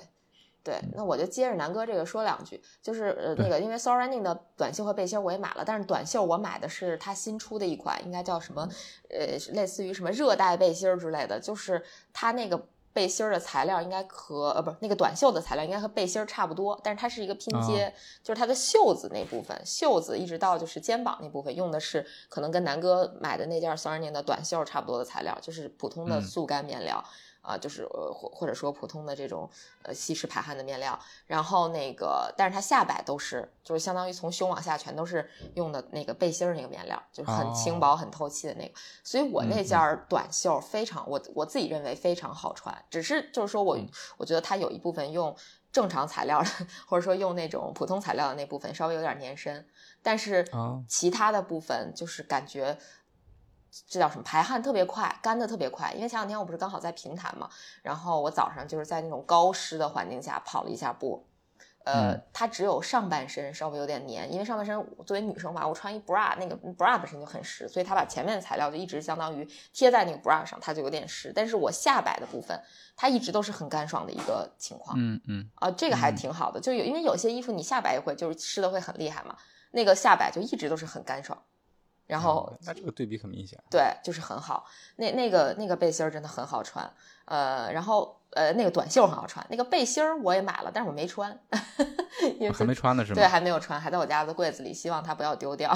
[0.62, 8.68] 对，那我就接着南哥这个说两句，就是呃那个，因为 Soul Running 的短袖和背心我也买了，但是短袖我买的是它新出的一款，应该叫什么，
[9.10, 12.68] 呃，类似于什么热带背心儿之类的，就是它那个。
[12.92, 27.02] 背心儿的材料应该和呃不是那个短袖的材料应该和背心儿差不多，但是它是一个拼接，就是它的袖子那部分，袖子一直到就是肩膀那部分用的是可能跟南哥买的那件 Soul Running 的短袖差不多的材料，就是普通的嗯速干面料。
[27.42, 29.50] 啊，就是呃或或者说普通的这种
[29.82, 37.80] 呃吸湿排汗的面料，然后那个，但是它下摆都是就是相当于从胸往下全都是用的那个背心儿那个面料，就是很轻哦。
[37.80, 38.72] 薄、很透气的那个。
[39.02, 39.64] 所以我那嗯。
[39.64, 45.36] 件儿短袖非常，我我自己认为非常好穿，只是就是说我嗯我觉得它有一部分用
[45.72, 46.48] 正常材料的，
[46.86, 49.66] 或者说用那种普通材料的那部分稍微有点粘身，
[50.00, 52.78] 但是啊其他的部分就是感觉。
[53.88, 54.22] 这叫什么？
[54.22, 55.92] 排汗特别快，干的特别快。
[55.92, 57.48] 因为前两天我不是刚好在平潭嘛，
[57.82, 61.26] 然后我早上就是在那种高湿的环境下跑了一下步，
[61.84, 71.32] 呃，嗯它只有上半身稍微有点黏，因为上半身作为女生吧，我穿一 bra，那个 bra 本身就很湿，所以它把前面的材料就一直相当于贴在那个 bra 上，它就有点湿。
[71.34, 72.60] 但是我下摆的部分，
[72.94, 74.96] 它一直都是很干爽的一个情况。
[74.98, 79.34] 嗯嗯啊，这个还嗯挺好的，就有因为有些衣服你下摆也会就是湿的会很厉害嘛，
[79.70, 81.42] 那个下摆就一直都是很干爽，
[82.12, 83.58] 然后啊那这个对比很明显。
[83.70, 84.66] 对，就是很好。
[84.96, 86.88] 那那个那个背心儿真的很好穿，
[87.24, 91.38] 呃，然后呃那个短袖很好穿，那个背心儿我也买了，但是我没穿，
[92.38, 93.14] 因为啊还没穿呢是吗？
[93.16, 95.72] 对还没有穿，还在我家的柜子里，希望它不要丢掉。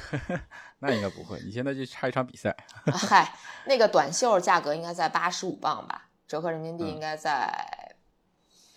[0.80, 1.38] 那应该不会。
[1.44, 2.56] 你现在就差一场比赛。
[2.86, 3.34] 嗨，
[3.66, 7.94] 那个短袖价格应该在八十五磅吧，折合人民币嗯应该在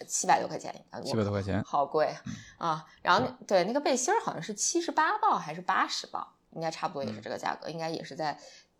[0.05, 2.13] 七百多块钱，七百多块钱，好贵
[2.59, 2.85] 嗯啊！
[3.01, 8.39] 然后对那个背心儿好像是七十八磅还是八十磅，应该差不多也是嗯这个价格，应该也是在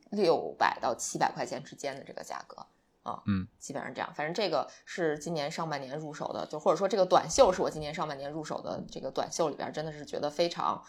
[0.10, 2.66] 六百到七百块钱之间的这个价格
[3.04, 3.22] 啊。
[3.28, 4.12] 嗯，基本上这样。
[4.16, 10.84] 反正这个是今年上半年入手的，就或者说这个短袖是我今年上半年入手的这个短袖里边，真的是觉得非常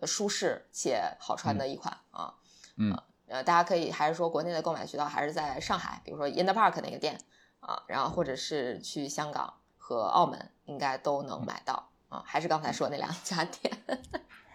[0.00, 2.34] 呃舒适且好穿的一款啊。
[2.76, 2.94] 嗯
[3.28, 7.18] 呃，大家可以还是说国内的购买渠道还是在上海，比如说 In the Park 那个店
[7.58, 12.22] 啊，然后或者是去香港和澳门，应该都能买到啊。
[12.24, 13.76] 还是刚才说那两家店。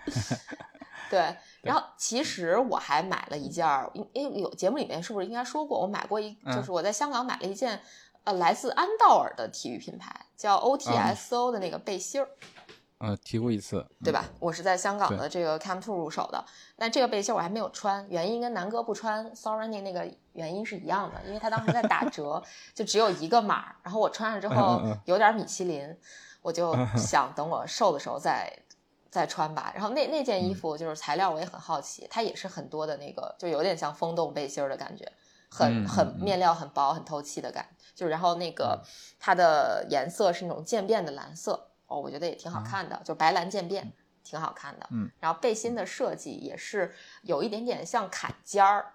[1.12, 6.56] 对，然后其实我还买了一件儿，因因为有节目里面是不是应该说过，我买过一，嗯。
[6.56, 7.82] 就是我在香港买了一件，
[8.24, 12.28] 呃，来自安道尔的体育品牌叫 OTSO 的那个背心儿。
[12.98, 14.26] 呃，提过一次，对吧？
[14.40, 16.46] 我是在香港的这个 Cam Two 入手的，
[16.76, 22.44] 但这个背心我还没有穿，原因跟南哥不穿 s o Running 那个原因是一样的，因为他当时在打折，
[22.76, 25.98] 就只有一个码，然后我穿上之后有点米其林，
[26.44, 28.48] 我就想等我瘦的时候再
[29.12, 29.72] 再穿吧。
[29.76, 35.12] 然后那那件衣服就是材料我也很好奇，它也是很多的那个，就有点像风洞背心儿的感觉，
[35.50, 38.82] 很嗯很面料很薄很透气的感觉，就然后那个
[39.20, 41.68] 它的颜色是那种渐变的蓝色。
[41.88, 43.92] 哦，我觉得也挺好看的，就白蓝渐变，
[44.24, 44.88] 挺好看的。
[44.92, 48.94] 嗯，然后背心的设计也是有一点点像坎肩儿，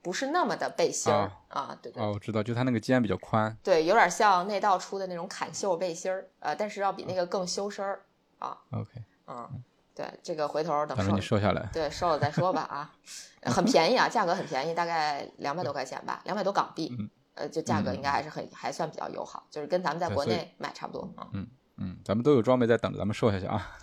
[0.00, 8.04] 不是那么的背心儿啊对对哦，我知道，就它那个肩比较宽，对，有点像内道出的那种坎袖背心儿，呃，但是要比那个更修身儿
[8.38, 8.56] 啊。
[8.70, 8.92] OK，
[9.26, 9.62] 嗯，
[9.94, 12.92] 对，这个回头等瘦下来，对瘦了再说吧啊，
[13.50, 16.94] 很便宜啊，价格很便宜，大概两百多块钱吧，两百多港币。
[16.98, 21.46] 嗯呃，就价格嗯应该还是很还算比较友好，就是跟咱们在国内买差不多嗯。
[21.76, 23.76] 嗯，咱们都有装备在等着咱们瘦下去啊，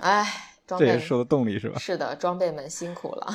[0.00, 0.24] 哎，
[0.64, 1.76] 装备这也是瘦的动力是吧？
[1.80, 3.26] 是的，装备们辛苦了。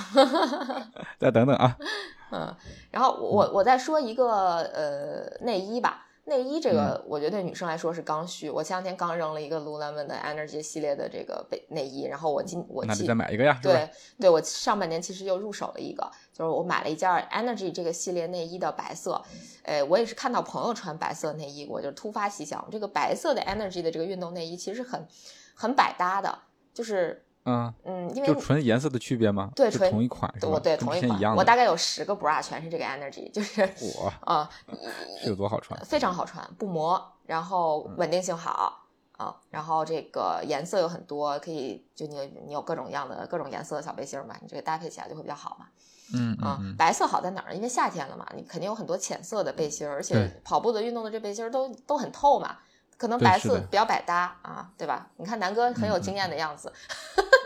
[1.20, 1.78] 再等等啊，
[2.32, 2.56] 嗯，
[2.90, 4.30] 然后我我再说一个
[4.62, 8.50] 呃内衣吧，内衣这个我觉得对女生来说是刚需。
[8.50, 19.24] 我前两天刚扔了一个 Lululemon 的 Energy 系列的这个背内衣，然后我今我那得今再买一个呀，对对，我上半年其实又入手了一个，就是我买了一件 Energy 这个系列内衣的白色，
[19.64, 25.08] 呃，我也是看到朋友穿白色内衣，我就突发奇想，这个白色的 Energy 的这个运动内衣其实很
[25.54, 26.40] 很百搭的，
[26.74, 29.50] 就是嗯，嗯，因为就纯颜色的区别吗？
[29.56, 30.50] 对纯同一款是吧？
[30.52, 31.40] 我对同一款一样，的。
[31.40, 34.50] 我大概有十个 bra 全是这个 Energy， 就是我啊、
[35.22, 35.80] 是有多好穿？
[35.86, 38.82] 非常好穿，不磨，然后稳定性好
[39.18, 45.68] 啊，然后这个颜色有很多，可以就你你有各种样的各种颜色的小背心嘛，你这个搭配起来就会比较好嘛。
[46.14, 47.56] 嗯啊嗯，嗯，白色好在哪儿？
[47.56, 52.58] 因为夏天了嘛，你肯定有很多浅色的背心，而且跑步的、运动的这背心都都很透嘛，
[52.98, 55.08] 可能白色比较百搭啊，对吧？
[55.18, 56.72] 你看南哥很有经验的样子，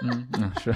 [0.02, 0.74] 嗯嗯是，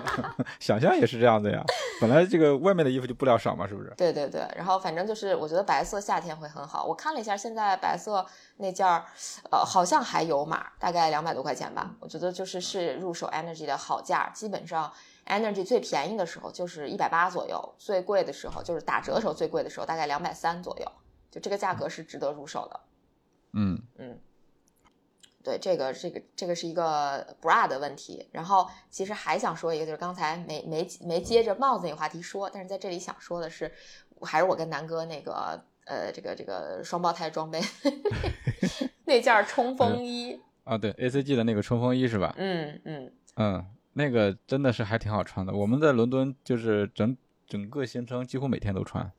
[0.58, 1.62] 想象也是这样的呀。
[2.00, 3.92] 本来这个外面的衣服就布料少嘛，是不是？
[3.96, 6.84] 对对对，然后反正就是我觉得白色夏天会很好。
[6.84, 8.24] 我看了一下，现在白色
[8.56, 9.04] 那件儿，
[9.50, 11.94] 呃，好像还有码，大概两百多块钱吧。
[12.00, 14.90] 我觉得就是是入手 Energy 的好价，基本上
[15.26, 20.86] Energy 最便宜的时候就是一百八左右，最贵的时候就是打折的时候最贵的时候大概两百三左右，
[21.30, 22.80] 就这个价格是值得入手的。
[23.52, 24.18] 嗯嗯，
[25.44, 28.26] 对，这个这个这个是一个 bra 的问题。
[28.32, 33.70] 然后其实还想说一个，就是刚才没没没接着帽子那个话题说，但是在这里想说的是，
[34.22, 37.60] 还是我跟南哥那个呃这个这个双胞胎装备
[39.04, 42.34] 那件冲锋衣，啊，对，ACG 的那个冲锋衣是吧？
[42.38, 45.52] 嗯嗯，嗯，那个真的是还挺好穿的。
[45.52, 47.14] 我们在伦敦就是整
[47.46, 49.12] 整个行程几乎每天都穿。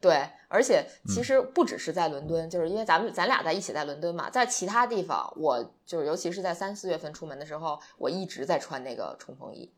[0.00, 9.70] 对，而且嗯其实不只是在伦敦，就是因为咱们咱俩在一起在伦敦嘛，在其他地方，我就是尤其是在三四月份出门的时候，我一直在穿那个冲锋衣，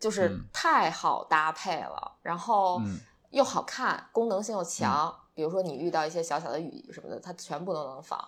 [0.00, 2.98] 就是嗯太好搭配了，然后嗯
[3.30, 5.14] 又好看，功能性又强。
[5.34, 8.18] 比如说你遇到一些小小的雨什么的，它全部都能防。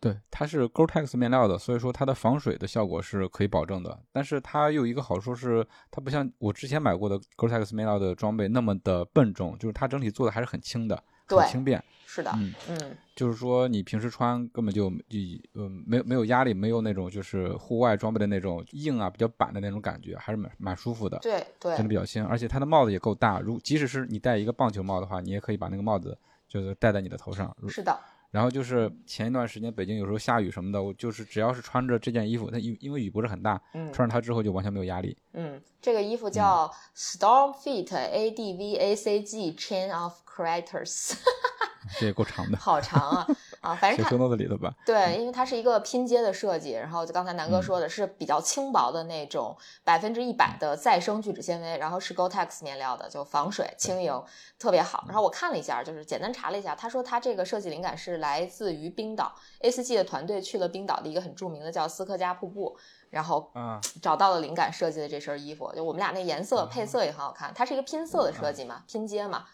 [0.00, 3.98] 对，它是 Gore-Tex 面料的，所以说它的防水的效果是可以保证的。
[4.12, 11.82] 但是它有一个好处是，它不像我之前买过的 Gore-Tex 面料的装备那么的笨重，就是它整体做的还是很轻的，很轻便。
[12.08, 15.18] 是的，嗯，嗯就是说你平时穿根本就就
[15.52, 21.18] 呃没有没有压力，没有那种就是户外装备的那种硬啊比较板的那种感觉，还是蛮蛮舒服的。
[21.18, 23.40] 对对真的比较轻，而且它的帽子也够大。
[23.40, 26.16] 如即使是你戴一个棒球帽的话，你也可以把那个帽子
[26.48, 27.54] 就是戴在你的头上。
[27.68, 27.98] 是的，
[28.30, 35.16] 然后就是前一段时间北京有时候下雨什么的，我就是只要是穿着这件衣服，它因因为雨不是很大，嗯穿上它之后就完全没有压力。
[35.32, 41.14] 嗯，这个衣服叫 Storm Fit A D V A C G Chain of Creators。
[42.00, 42.58] 这也够长的。
[42.60, 43.26] 好长啊
[43.66, 44.72] 啊，反正它写 note 里的吧。
[44.86, 54.22] 对，因为它是一个拼接的设计，然后就刚才南哥说的是比较轻薄的那种百分之一百的再生聚酯纤维，然后是 Gore-Tex 面料的，就防水轻盈，
[54.58, 55.04] 特别好。
[55.08, 62.78] 然后我看了一下，就是简单查了一下，他说他这个设计灵感是来自于冰岛，A4G 的团队去了冰岛的一个很著名的叫斯科加瀑布，
[63.10, 65.72] 然后嗯，找到了灵感设计的这身衣服。
[65.74, 69.46] 就我们俩那颜色啊配色也很好看，它是一个拼色的设计嘛，拼接嘛。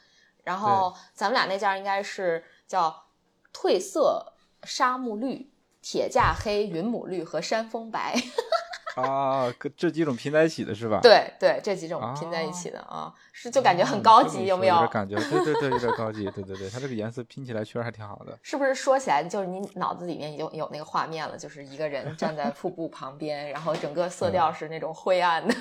[0.45, 3.05] 然后咱们俩那件应该是叫
[3.53, 4.33] 褪色
[4.65, 5.51] 沙漠绿、
[5.81, 8.15] 铁架黑、云母绿和山峰白。
[8.95, 11.01] 啊，这几种拼在一起的是吧？
[11.03, 14.75] 对对，这几种拼在一起的啊，是就感觉很高级，有没有？
[14.75, 18.39] 有点感觉，对对对，有点高级，对对对，它这个颜色拼起来确实还挺好的。
[18.43, 21.39] 是不是说起来就是你脑子里面已经有那个画面了？
[21.39, 25.55] 就是一个人 站在瀑布旁边，然后整个色调是那种灰暗的，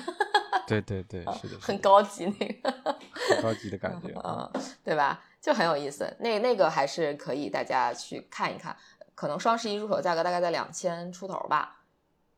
[0.66, 5.18] 对对对， 是的，很高级那个，很高级的感觉啊，嗯，对吧？
[5.42, 6.16] 就很有意思。
[6.20, 8.74] 那那个还是可以大家去看一看，
[9.14, 11.82] 可能双十一入手价格大概在两千出头吧。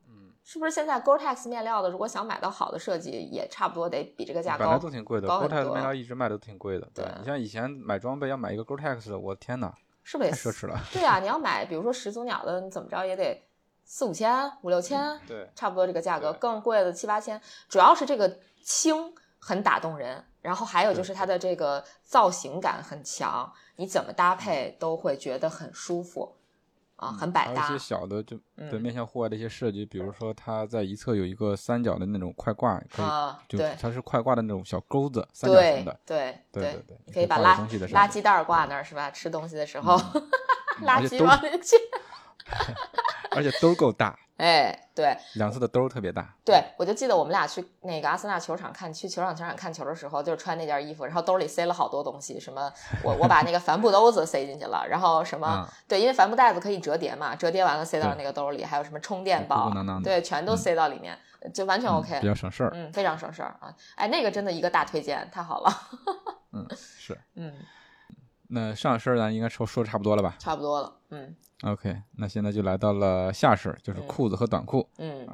[0.09, 6.89] 嗯，是不是现在 Gore-Tex 面料的，如果想买到好的设计，也差不多得比这个价本来高都挺贵的，Gore-Tex 面料一直卖的都挺贵的。
[6.95, 9.71] 对对你像以前买装备要买一个 Gore-Tex 的，我天哪，
[10.03, 10.79] 是不是也太奢侈了。
[10.91, 13.47] 对啊，你要买，比如说始祖鸟的，你怎么着也得
[13.83, 17.39] 四五千、五六千，对，差不多这个价格，更贵的七八千。
[17.69, 26.35] 主要是这个轻很打动人，然后还有就是它的这个造型感很强，你怎么搭配都会觉得很舒服
[26.97, 27.83] 啊，很百搭还有一些。
[27.83, 35.99] 小的就对嗯面向户外的一些设计，比如说它在一侧有一个三角的那种快挂，可以啊，就对它是快挂的那种小钩子，三角形对的。
[36.05, 39.09] 对对对对你可以把垃垃圾袋儿挂那儿是吧？
[39.09, 40.29] 吃东西的时候，嗯
[40.85, 41.75] 垃圾往里去。
[43.35, 46.35] 而且兜儿够大，哎，对，两侧的兜儿特别大。
[46.43, 52.69] 对，我就记得我们俩去那个阿森纳球场看，去球场球场看球的时候，就是穿那件衣服，然后兜里塞了好多东西，什么
[53.01, 59.71] 我我把那个帆布兜子塞进去了，然后什么、嗯对，因为帆布袋子可以折叠嘛，折叠完了塞到那个兜里，还有什么充电宝
[60.03, 61.17] 对，全都嗯塞到里面，
[61.53, 62.71] 就完全 OK，比较省事儿。
[62.73, 65.71] 嗯，非常省事儿啊，哎，那个真的一个大推荐，太好了，
[66.51, 67.17] 嗯，是。
[67.35, 67.53] 嗯，
[68.49, 71.35] 那上身儿咱应该说说的差不多了吧差不多了，嗯
[71.65, 74.87] ？OK，那现在就来到了下身，就是嗯裤子和短裤。
[74.97, 75.27] 嗯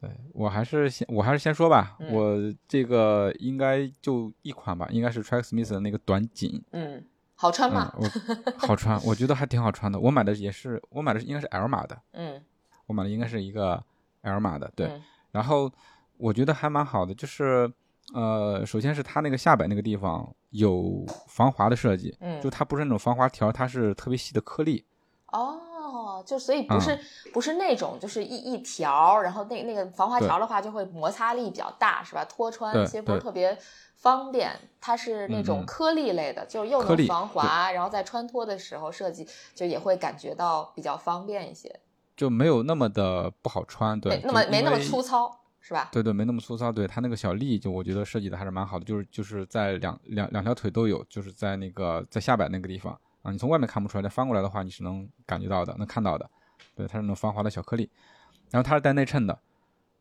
[0.00, 7.04] 对我还是先我还是先说吧，嗯我这个应该就一款吧，应该是 Track Smith 的那个短紧，嗯，
[7.36, 8.08] 好穿嗯吗？，我
[8.66, 10.00] 好穿，我觉得还挺好穿的。
[10.00, 12.42] 我买的也是，我买的应该是 L 码的，嗯，
[12.86, 13.80] 我买的应该是一个
[14.22, 14.86] L 码的，对。
[14.88, 15.72] 嗯然后
[16.18, 17.72] 我觉得还蛮好的，就是
[18.12, 24.84] 呃，首先是它那个下摆那个地方有防滑的设计，嗯就它不是那种防滑条，它是特别细的颗粒，
[25.32, 26.98] 哦，就所以不嗯是、
[27.32, 32.24] 不是那种就是一一条，然后那那个防滑条的话就会摩擦力比较大，是吧？
[32.26, 33.56] 脱穿对其实不是特别
[33.96, 41.80] 方便，它是那种颗粒类的，就又能防滑，然后在穿脱的时候设计就也会感觉到比较方便一些，
[42.14, 45.88] 就没有那么的不好穿，对，没那么没那么粗糙，是吧？
[45.90, 46.70] 对对，没那么粗糙。
[46.70, 56.28] 对它那个小粒，就我觉得设计的还是蛮好的，就是就是在两两两条腿都有，就是在那个在下摆那个地方啊，你从外面看不出来，但翻过来的话你是能感觉到的，能看到的。
[56.74, 57.88] 对，它是那种防滑的小颗粒，
[58.50, 59.38] 然后它是带内衬的，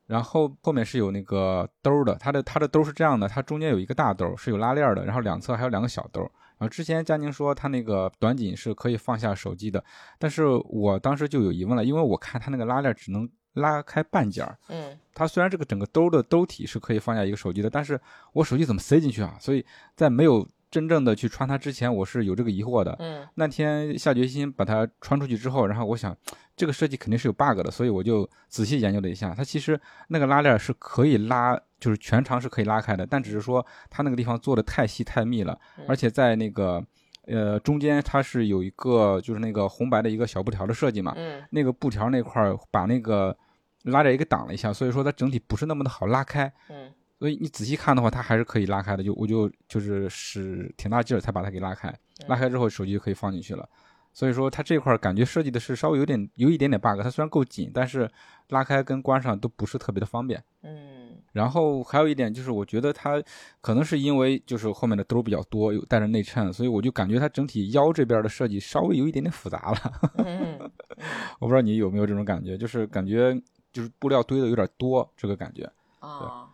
[0.08, 6.32] 然后后面是有那个兜儿的，它的它的兜儿是这样的，它中间有一个大兜儿是有拉链儿的，然后两侧还有两个小兜儿。
[6.58, 9.84] 然后之前佳宁说它那个短紧是可以放下手机的，
[10.20, 18.00] 但是我当时就有疑问了，因为我看它那个拉链只能拉开半截儿，嗯它虽然这个整个兜的兜体是可以放下一个手机的，但是
[18.34, 19.36] 我手机怎么塞进去啊？
[19.40, 19.66] 所以
[19.96, 22.96] 在没有真正的去穿它之前，我是有这个疑惑的。
[23.00, 26.16] 嗯那天下决心把它穿出去之后，然后我想
[26.56, 36.82] 这个设计肯定是有 bug 的，所以我就仔细研究了一下，它其实那个拉链是可以拉，就是全长是可以拉开的，但只是说它那个地方做的太细太密了，嗯而且在那个
[37.28, 43.38] 呃中间它是有一个就是那个红白的一个小布条的设计嘛，嗯那个布条那块儿把那个
[43.84, 46.52] 拉链也给挡了一下，所以说它整体不是那么的好拉开。
[46.70, 49.04] 嗯所以你仔细看的话，它还是可以拉开的。
[49.04, 51.94] 就我就就是使挺大劲儿才把它给拉开，
[52.28, 53.70] 拉开之后手机就可以放进去了。
[54.12, 58.10] 所以说它这块儿感觉设计的是稍微有点有一点点 bug，它虽然够紧，但是
[58.50, 60.44] 拉开跟关上都不是特别的方便。
[60.64, 60.90] 嗯
[61.32, 63.22] 然后还有一点就是，我觉得它
[63.62, 70.72] 可能是因为就是后面的兜儿比较多，有带着内衬，所以我就感觉它整体腰这边的设计稍微有一点点复杂了。
[71.38, 73.40] 我不知道你有没有这种感觉，就是感觉
[73.72, 75.72] 就是布料堆的有点多，这个感觉。
[76.00, 76.50] 啊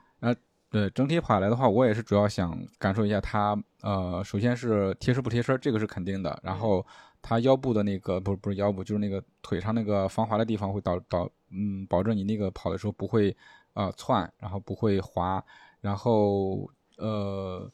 [0.70, 6.38] 对，整体跑下来的话，我也是主要想感受一下它，呃，首先是贴身不贴身，这个是肯定的。
[6.44, 6.86] 然后
[7.22, 13.36] 它腰部的那个不是不是腰部，就是那个腿上那个防滑的地方会导导，嗯，保证你那个跑的时候不会
[13.74, 15.42] 呃窜，然后不会滑，
[15.80, 17.72] 然后呃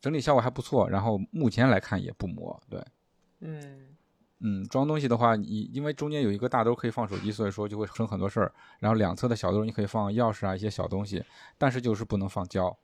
[0.00, 0.88] 整体效果还不错。
[0.88, 2.82] 然后目前来看也不磨，对，
[3.40, 3.91] 嗯
[4.44, 8.52] 嗯，装东西的话，你因为中间有一个大兜可以放手机，所以说就会省很多事儿。
[8.80, 11.24] 然后两侧的小兜你可以放钥匙啊一些小东西，
[11.56, 12.76] 但是就是不能放胶。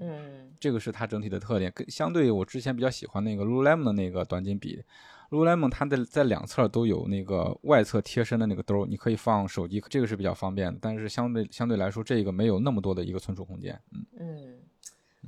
[0.00, 1.70] 嗯这个是它整体的特点。
[1.74, 4.82] 跟相对我之前比较喜欢那个 Lululemon 的那个短巾比
[5.30, 10.78] ，Lululemon 它的在两侧都有那个外侧贴身的那个兜，你可以放手机，这个是比较方便的。
[10.80, 13.78] 但是相对相对来说，这个没有那么多的一个存储空间。
[13.90, 14.58] 嗯，嗯，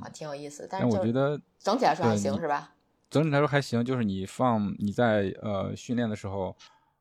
[0.01, 0.67] 啊，挺有意思。
[0.71, 2.73] 但但是我觉得整体来说还行是吧？
[3.15, 6.57] 整体来说还行，就是你放你在呃训练的时候，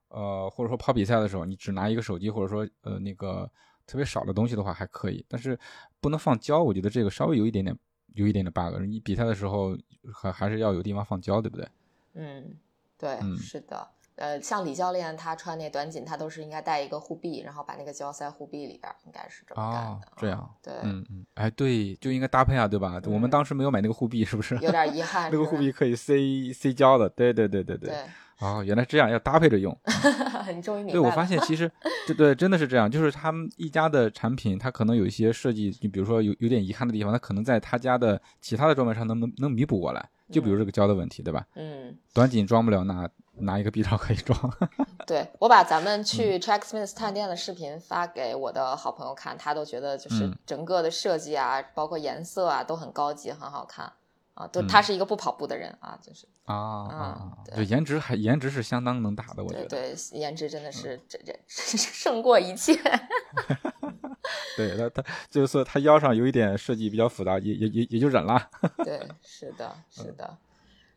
[0.10, 3.50] 呃或者说跑比赛的时候，你只拿一个手机，或者说呃那个
[3.88, 5.58] 特别少的东西的话还可以，但是
[6.00, 7.76] 不能放胶，我觉得这个稍微有一点点
[8.14, 8.80] 有一点点 bug。
[8.84, 9.76] 你比赛的时候
[10.14, 11.68] 还还是要有地方放胶，对不对？
[12.14, 12.58] 嗯，
[12.96, 13.90] 对，嗯是的。
[14.16, 23.02] 呃，像李教练他穿那短紧，他都是应该带一个护臂，然后把那个胶塞护臂里边，应该是这么干哦的。，这样，对，嗯嗯，哎对，就应该搭配啊，对吧？
[23.06, 24.56] 我们嗯当时没有买那个护臂，是不是？
[24.60, 25.30] 有点遗 憾。
[25.32, 26.14] 那个护臂可以塞
[26.54, 27.90] 塞胶的，对对对对对。
[27.90, 27.98] 对，
[28.40, 29.76] 哦，原来这样，要搭配着用。
[30.54, 31.10] 你终于明白对，我。
[31.12, 31.72] 发现其实，
[32.06, 40.08] 对对，真的是这样，就是他们一家的产品，它可能有一些设计，你比如说有有点遗憾的地方，它可能在他家的其他的装备上能能能弥补过来。
[40.32, 41.46] 就比如这个胶的问题，对吧？
[41.54, 44.38] 嗯，短紧装不了，拿拿一个 B 罩可以装。
[45.06, 53.92] 对我把咱们嗯去 Tracksmith 探店的视频发给我的好朋友看，他都觉得就是嗯整个的设计啊，包括颜色啊，都很高级，很好看
[54.34, 54.48] 啊。
[54.48, 59.66] 都嗯他是一个不跑步的人啊，就是啊啊，对颜值还颜值是相当能打的，我觉得。
[59.66, 62.74] 对对，颜值真的是嗯这这胜过一切。
[64.56, 68.50] 对，他他就是说他腰上有一点设计比较复杂，也也也也就忍了。
[68.86, 70.38] 对，是的，是的。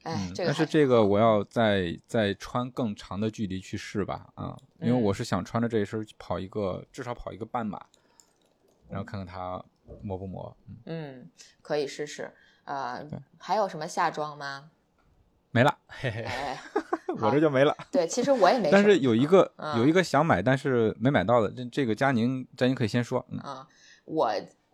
[0.06, 7.84] 哎嗯，，这个但是这个我要再再穿更长的距离去试吧，啊，因为嗯我是想穿着这一身跑一个至少跑一个半马，
[8.88, 9.62] 然后看看它
[10.02, 10.56] 磨不磨。
[10.66, 11.30] 嗯，嗯，
[11.60, 12.32] 可以试试。
[12.64, 13.04] 呃，
[13.38, 14.70] 还有什么夏装吗？
[15.50, 16.60] 没了，嘿嘿，哎，
[17.20, 17.74] 我这就没了。
[17.90, 18.68] 对，其实我也没。
[18.72, 23.66] 但是有一个嗯有一个想买，但是没买到的，这这个佳宁佳宁可以先说，嗯啊，
[24.04, 24.30] 我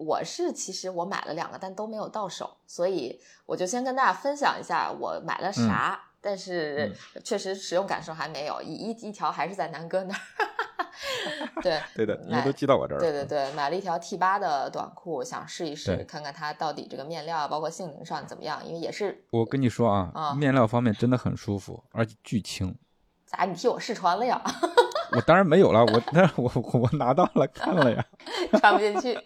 [0.07, 6.00] 我是其实我买了两个，但都没有到手，所以我就先跟大家分享一下我买了啥。
[6.24, 6.94] 但是
[7.24, 10.20] 确实使用感受还没有，一一一条还是在南哥那儿。
[11.62, 13.00] 对 对的，因为都寄到我这儿了。
[13.03, 22.72] 对对对，买了一条 T 八的短裤，想试一试，看看它到底这个面料啊，包括性能上怎么样，因为也是我跟你说啊，啊面料方面真的很舒服，而且巨轻。
[23.26, 24.40] 咋你替我试穿了呀？
[25.15, 28.05] 我当然没有了，我但是我我拿到了看了呀，
[28.59, 29.19] 穿不进去。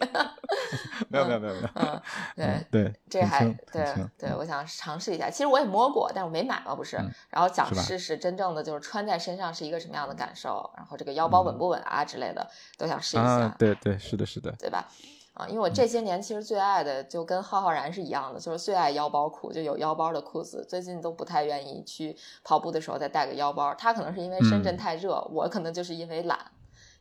[1.08, 2.02] 没有没有没有没有，嗯，
[2.34, 5.30] 对嗯，对，这还对对，我想尝试一下。
[5.30, 6.96] 其实我也摸过，但是我没买嘛，不是。
[6.96, 12.46] 嗯然后想试试真正的就是穿在身上是一个什么样的感受，然后这个腰包稳不稳啊之类的，
[12.78, 14.86] 都想试一下，啊，对对，是的，是的，对吧？
[15.36, 20.64] 啊，因为我这些年其实最爱的就跟浩浩然是一样的，就是最爱腰包裤，就有腰包的裤子。
[20.66, 23.74] 最近都不太愿意去跑步的时候再带个腰包。
[23.74, 26.38] 他可能是因为深圳嗯太热，我可能就是因为懒。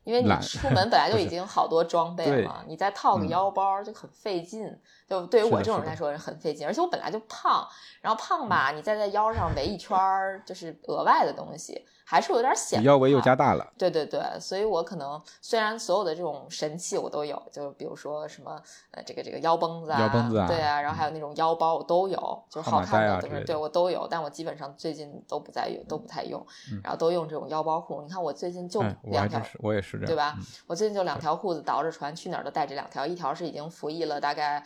[0.04, 4.70] 因为你出门本来 就已经好多装备了，你再套个嗯腰包就很费劲。
[5.10, 7.66] 就对于我这种人来说是很费劲，而且我本来就胖，
[8.02, 26.40] 然后胖吧，你再在腰上围一圈儿，就是额外的东西，还是有点显腰围又加大了，对对对，所以我可能虽然所有的这种神器我都有，就比如说什么呃这个这个腰绷子啊，腰绷子啊对啊，然后还有那种腰包我都有，就是好看的都是、啊之类的对我都有，但我基本上最近都不在用，都不太用，
[26.72, 28.02] 嗯然后都用这种腰包裤。
[28.04, 30.46] 你看我最近就两条，我也是这样，对吧嗯？
[30.68, 34.64] 我最近就两条裤子倒着穿，去哪儿都带这两条，一条是已经服役了大概。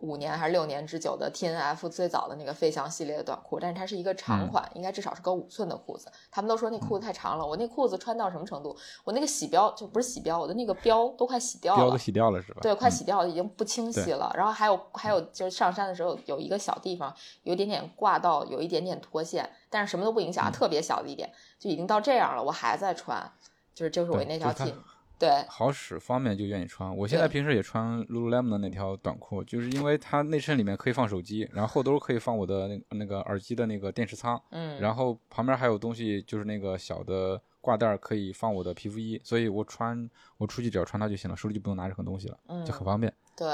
[0.00, 6.10] 五年还是六年之久的 T N F 最早的那个飞翔系列的短裤，但是它是一个长嗯款，应该至少是个五寸的裤子。
[6.30, 8.76] 他们都说那裤子太长了，我那裤子穿到什么程度？
[9.04, 11.96] 我那个洗标就不是洗标，我的那个标都快洗掉了标都。
[11.96, 12.60] 洗掉了是吧？
[12.62, 14.32] 对，快嗯洗掉了，已经不清晰对了。
[14.34, 23.30] 然后还有还有就是上山的时候有一个小地方有一点点挂到，有一点点脱线，但是什么都不影响，嗯特别小的一点，就已经到这样了，我还在穿，
[23.74, 24.74] 就是就是我那条 T，
[25.20, 25.44] 对。
[25.46, 26.96] 好使方便就愿意穿。
[26.96, 40.08] 我现在平时也穿 Lululemon 的那条短裤，就是因为它内衬里面可以放手机，然后后兜可以放我的那那个耳机的那个电池仓，嗯，然后旁边还有东西，就是那个小的挂带可以放我的皮肤衣，所以我穿
[40.38, 43.12] 我出去只要穿它就行了，手里就不用拿任何东西了，嗯就很方便。
[43.36, 43.46] 对，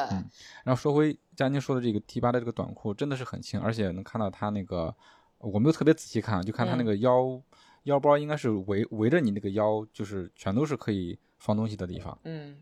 [0.64, 4.95] 然后说回佳宁说的这个 T 八的这个短裤，真的是很轻，而且能看到它那个，
[5.39, 6.87] 我没有特别仔细看，就看它那嗯。
[6.87, 7.41] 个腰、
[7.85, 12.18] 腰包应该是围围着你那个腰，就是全都是可以放东西的地方。
[12.24, 12.57] 嗯，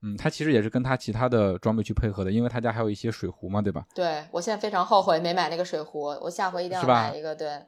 [0.00, 3.84] 嗯，它其实也是跟它其他的装备去配合的，因为他家还有一些水壶嘛，对吧？
[3.94, 7.34] 对我现在非常后悔没买那个水壶，我下回一定要买一个。
[7.34, 7.62] 对，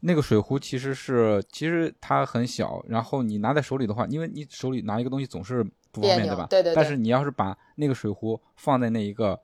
[0.00, 6.46] 那个水壶其实是，其实它很小，然后你拿在手里的话，因为你手里拿一个东西总是不方便，对吧？
[6.50, 9.40] 对对对但是你要是把那个水壶放在那一个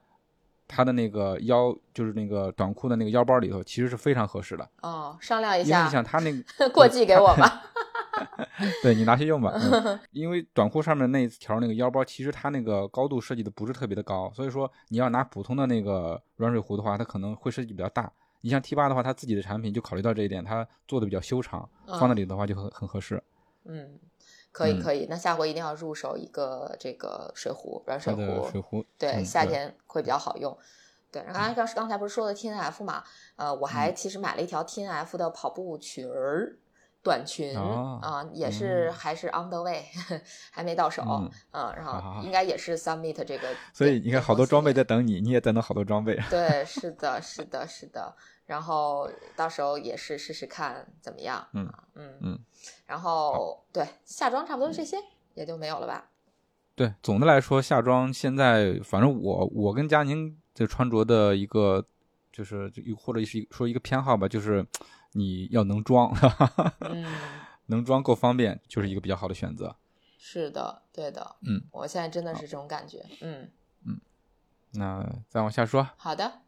[0.69, 4.69] 他的那个腰就是那个短裤的那个腰包里头，其实是非常合适的。
[4.83, 7.63] 哦，商量一因为下你，想他那个 过继给我吧。
[8.83, 9.53] 对你拿去用吧。
[9.55, 18.13] 嗯 因为短裤上面那一条那个腰包，其实它那个高度设计的不是特别的高，所以说你要拿普通的那个软水壶的话，它可能会设计比较大。
[18.43, 23.23] 你像 T 八的话，它自己的产品就考虑到这一点，它做的比较修长，放那里的话就很很合适。
[23.65, 23.99] 嗯，
[24.51, 28.49] 可以嗯可以，那下回一定要入手一个这个水壶，软水壶。
[28.51, 30.57] 水壶，对，嗯夏天会比较好用。
[31.13, 33.05] 对，然后刚才刚刚才不是说的 T N F 嘛，
[33.37, 36.57] 呃，我嗯还其实买了一条 T N F 的跑步裙儿，
[37.03, 39.85] 短裙哦啊、也是、嗯还是 on the way，
[40.53, 46.17] 还没到手，嗯嗯，然后应该也是 Summit 这个， 所以你看好多装备在等你，你也等到好多装备。
[46.31, 48.15] 对， 是的，是的，是的。
[48.47, 51.47] 然后到时候也是试试看怎么样。
[51.55, 52.39] 嗯啊嗯嗯。
[52.87, 54.97] 然后对夏装差不多是这些，
[55.35, 56.11] 也就没有了吧。
[56.75, 61.85] 对，总的来说，夏装现在反正我我跟佳宁这穿着的一个
[62.33, 64.67] 就是就或者是说一个偏好吧，就是
[65.13, 66.13] 你要能装，
[66.81, 67.05] 嗯，
[67.67, 69.77] 能装够方便，就是一个比较好的选择。
[70.19, 71.37] 是的，对的。
[71.47, 73.05] 嗯，我现在真的是这种感觉。
[73.21, 73.51] 嗯
[73.87, 74.01] 嗯，
[74.73, 76.41] 那再往下说，好的。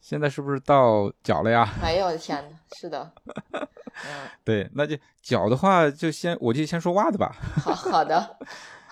[0.00, 1.68] 现在是不是到脚了呀？
[1.80, 3.12] 哎呦我的天呐，是的。
[3.52, 7.32] 嗯，对，那就脚的话，就先我就先说袜子吧。
[7.62, 8.36] 好好的，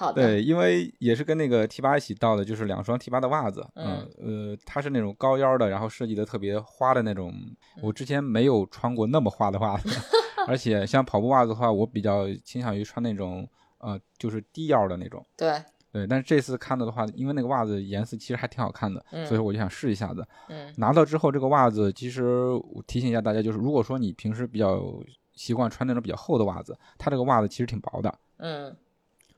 [0.00, 0.22] 好的。
[0.22, 3.66] 对，因为也是跟那个 T 八一起到的，就是两双 T 八的袜子。
[3.74, 7.30] 嗯呃，它是那种高腰的，然后设计的特别花的那种。
[7.76, 9.90] 嗯我之前没有穿过那么花的袜子，
[10.48, 13.46] 而且像跑步袜子的话，我比较倾向于穿那种
[13.78, 15.22] 呃，就是低腰的那种。
[15.36, 20.26] 对，对，但是这次看到的话，因为那个袜子颜色其实还挺好看的，嗯所以我就想试一下子。
[20.48, 24.82] 嗯拿到之后，这个袜子其实我提醒一下大家，就是如果说你平时比较
[25.34, 28.18] 习惯穿那种比较厚的袜子，它这个袜子其实挺薄的。
[28.38, 28.74] 嗯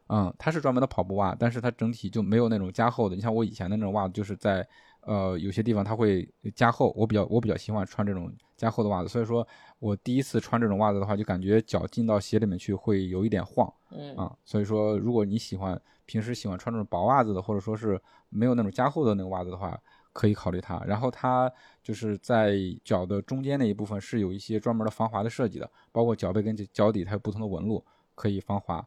[0.08, 3.16] 嗯，它是专门的跑步袜，但是它整体就没有那种加厚的。
[3.16, 4.66] 你像我以前的那种袜子，就是在
[5.00, 9.46] 呃有些地方它会加厚，我比较我比较喜欢穿这种加厚的袜子，所以说
[9.78, 14.36] 我第一次穿这种袜子的话，就感觉脚进到鞋里面去会有一点晃嗯啊。
[14.44, 19.80] 所以说，如果你喜欢平时喜欢穿这种薄袜子的，或者说是没有那种加厚的那个袜子的话，
[20.12, 20.78] 可以考虑它。
[20.84, 21.50] 然后它
[21.82, 27.82] 就是在脚的中间那一部分是有一些专门的防滑的设计的，包括脚背跟脚底它有不同的纹路，
[28.14, 28.86] 可以防滑。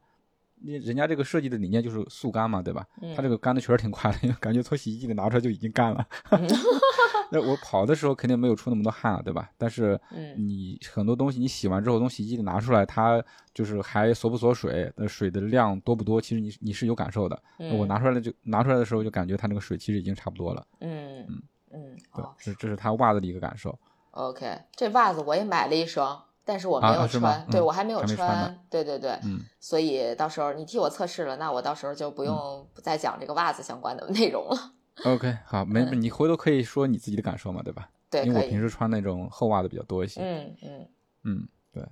[0.66, 2.86] 那人家这个设计的理念就是速干嘛，对吧？
[3.01, 6.05] 嗯它这个干的确实挺快的，因为感觉从洗衣机里拿出来就已经干了。
[6.32, 6.41] 嗯
[7.32, 9.49] 那我跑的时候肯定没有出那么多汗啊，对吧？
[9.57, 17.41] 但是嗯你很多东西你洗完之后从洗衣机里拿出来，它就是还锁不锁水，那水的量多不多，其实你你是有感受的。
[17.57, 20.66] 嗯，我拿出来就拿出来的时候就感觉它那个水其实已经差不多了。
[20.82, 21.26] 嗯
[21.72, 23.78] 嗯对哦，这这是它袜子的一个感受。
[24.11, 34.72] ，OK，这袜子我也买了一双，但是我没有穿，对嗯我还没有穿对对对，嗯，所以到时候你替我测试了，那我到时候就不用再讲这个袜子相关的 内容了。
[35.04, 37.89] OK，好，没嗯你回头可以说你自己的感受嘛，对吧？
[38.10, 38.43] 对，因为。
[38.43, 40.22] 我平时穿那种厚袜子比较多一些。
[40.22, 40.88] 嗯嗯，
[41.24, 41.84] 嗯，对。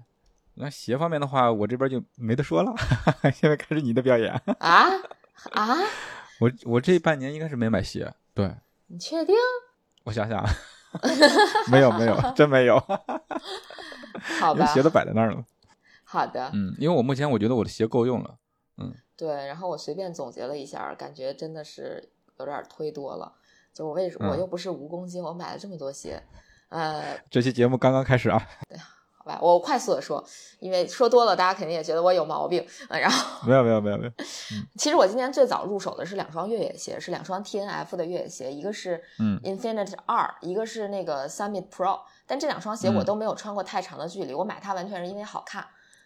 [0.56, 2.72] 那鞋方面的话，我这边就没得说了。
[3.34, 4.32] 现在开始你的表演。
[4.60, 4.86] 啊
[5.51, 5.76] 啊，
[6.39, 8.14] 我我这半年应该是没买鞋。
[8.36, 8.56] 对，
[8.88, 9.36] 你确定？
[10.04, 10.49] 我想想啊，
[11.72, 12.78] 没有没有，真没有，
[14.39, 15.43] 好吧，鞋都摆在那儿了。
[16.03, 18.38] 好的，嗯，因为我目前我觉得我的鞋够用了。
[18.78, 19.30] 嗯对。
[19.47, 22.09] 然后我随便总结了一下，感觉真的是
[22.39, 23.34] 有点忒多了。
[23.74, 26.22] 就我为什么、嗯我又不是无公斤，我买了这么多鞋，
[26.70, 28.41] 呃，这期节目刚刚开始啊。
[29.24, 30.24] 好吧，我快速的说，
[30.59, 32.65] 因为说多了，大家肯定也觉得我有毛病。
[32.89, 34.11] 呃、然后没有没有没有没有。
[34.78, 42.01] 其实我今年最早入手的是两双越野鞋，是两双 T N F 的越野鞋，一个是嗯 Infinite 二，一个是那个 Summit Pro。
[42.28, 45.65] 但这两双鞋我嗯都没有穿过太长的距离，我买它完全是因为好看。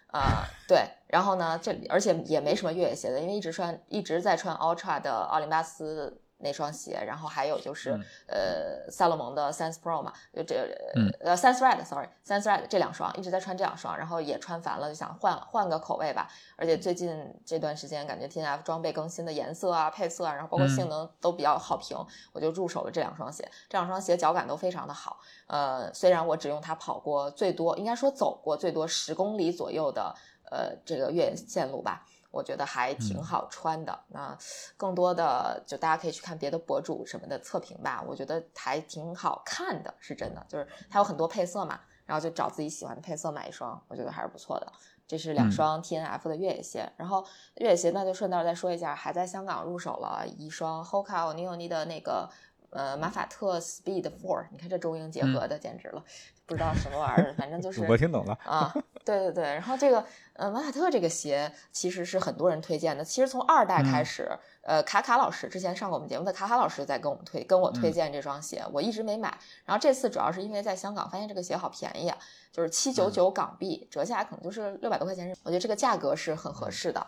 [0.10, 16.30] 啊、对，然后呢，这而且也没什么越野鞋的，因为一直穿一直在穿 Ultra 的奥林巴斯那双鞋，然后还有就是、嗯呃萨洛蒙的 Sense Pro 嘛，就这嗯呃 Sense Red，sorry，Sense Red 这两双一直在穿这两双，然后也穿烦了，就想换换个口味吧。
[16.56, 21.98] 而且最近这段时间感觉 T N F 装备更新的颜色啊、配色啊，然后包括嗯性能都比较好评，
[22.34, 23.50] 我就入手了这两双鞋。
[23.68, 30.16] 这两双鞋脚感都非常的好，呃，虽然我只用它跑过最多，应该说走过最多十公里左右的
[30.52, 32.06] 呃这个越野线路吧。
[32.38, 34.00] 我觉得还挺嗯好穿的。
[34.10, 34.38] 那
[34.78, 40.46] 更多的就大家可以去看别的博主什么的测评吧，我觉得还挺好看的，是真的。
[40.48, 44.72] 就是它有很多配色嘛，然后就找自己喜欢的配色买一双，我觉得还是不错的。
[45.08, 47.26] 这是两嗯双 T N F 的越野鞋，然后
[47.56, 52.30] 越野鞋那就顺道再说一下，还在香港入手了一双 Hoka One 的那个
[52.72, 56.04] 呃马法特 Speed Four，你看这中英结合的简直了，
[56.48, 58.34] 不知道什么玩意儿， 反正就是我听懂了。
[58.46, 58.74] 啊，
[59.06, 64.32] 对对对，然后这个呃马卡特这个鞋其实是很多人推荐的，其实从二代开始，
[64.62, 72.18] 呃卡卡老师之前上过我们节目的卡卡老师在跟我们推跟我推荐这双鞋，我一直没买，然后这次主要是因为在香港发现这个鞋好便宜啊，
[72.52, 77.06] 就是七九九港币，折下来可能就是六百多块钱，我觉得这个价格是很合适的。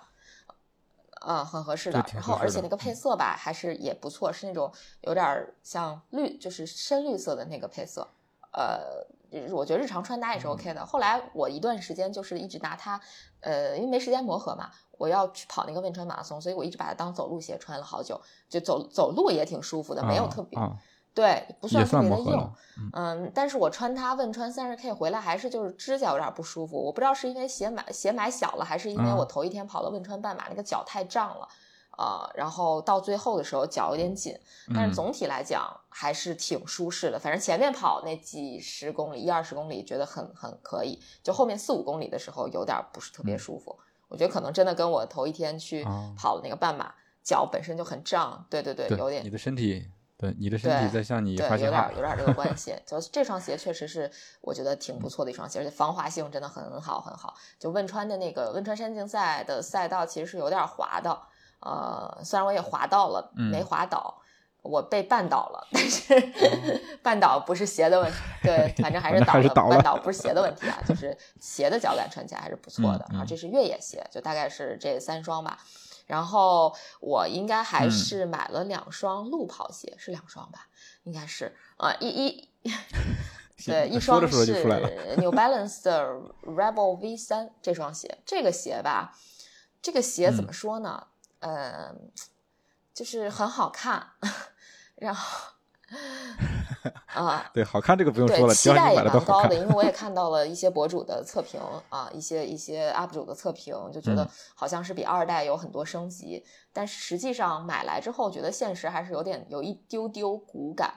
[1.28, 2.02] 嗯，很合适的。
[2.14, 4.72] 然后，而且那个配色吧，还是也不错，是那种
[5.02, 8.08] 有点像绿，就是深绿色的那个配色。
[8.54, 9.06] 呃，
[9.51, 10.86] 我觉得日常穿搭也是 OK 的。
[10.86, 12.99] 后来我一段时间就是一直拿它，
[13.41, 18.19] 呃，因为没时间磨合嘛，我要去跑那个汶川马拉松，所以我一直把它当走路鞋穿了好久，
[18.49, 20.59] 就走走路也挺舒服的，没有特别。
[21.11, 22.51] 对，不算特别的硬，
[22.93, 31.47] 嗯，但是我穿它汶川三十 K 回来还是就是指甲有点不舒服，我不知道是因为鞋买鞋买小了，还是因为我头一天跑了汶川半马，那个脚太胀了，
[32.00, 34.34] 呃，然后到最后的时候脚有点紧，
[34.74, 37.20] 但是总体来讲还是挺舒适的。
[37.20, 43.78] 反正前面跑那几十公里，一二十公里觉得很很可以，就后面四五公里的时候有点不是特别舒服。
[44.08, 45.84] 我觉得可能真的跟我头一天去
[46.16, 46.89] 跑的那个半马，
[47.22, 49.91] 脚本身就很胀，对对对，有点你的身体。
[50.18, 52.76] 对你的身体在向你发信号，有点有点这个关系。
[52.86, 57.34] 就 这双鞋确实是我觉得挺不错的一双鞋，而且防滑性真的很好很好。
[57.58, 61.18] 就汶川的那个汶川山竞赛的赛道其实是有点滑的，
[61.62, 64.22] 呃，虽然我也滑到了，没滑倒，
[64.62, 66.14] 我被绊倒了，但是
[67.03, 69.78] 绊倒不是鞋的问题，对，反正还是倒了。
[69.78, 73.26] 绊倒不是鞋的问题啊，就是鞋的脚感穿起来还是不错的啊。
[73.28, 75.60] 这是越野鞋，就大概是这三双吧。
[76.07, 80.68] 然后我应该还是买了两双路跑鞋，是两双吧？
[81.03, 82.49] 应该是啊，一一
[83.66, 84.64] 对，一双是
[85.18, 86.10] New Balance 的
[86.43, 88.18] Rebel V 三这双鞋。
[88.26, 89.14] 这个鞋吧，
[89.82, 91.05] 这个鞋怎么说呢？
[91.05, 91.18] 嗯，
[92.94, 94.06] 就是很好看，
[94.96, 95.54] 然后。
[97.08, 101.60] 啊，对，好看这个不用说了，期待也蛮高的，因为我也 看到了一些博主的测评
[101.90, 110.94] 啊，一些一些 UP 主的测评，就觉得好像是比二代有很多升级，但是实际上买来之后，觉得现实还是有点有一丢丢骨感，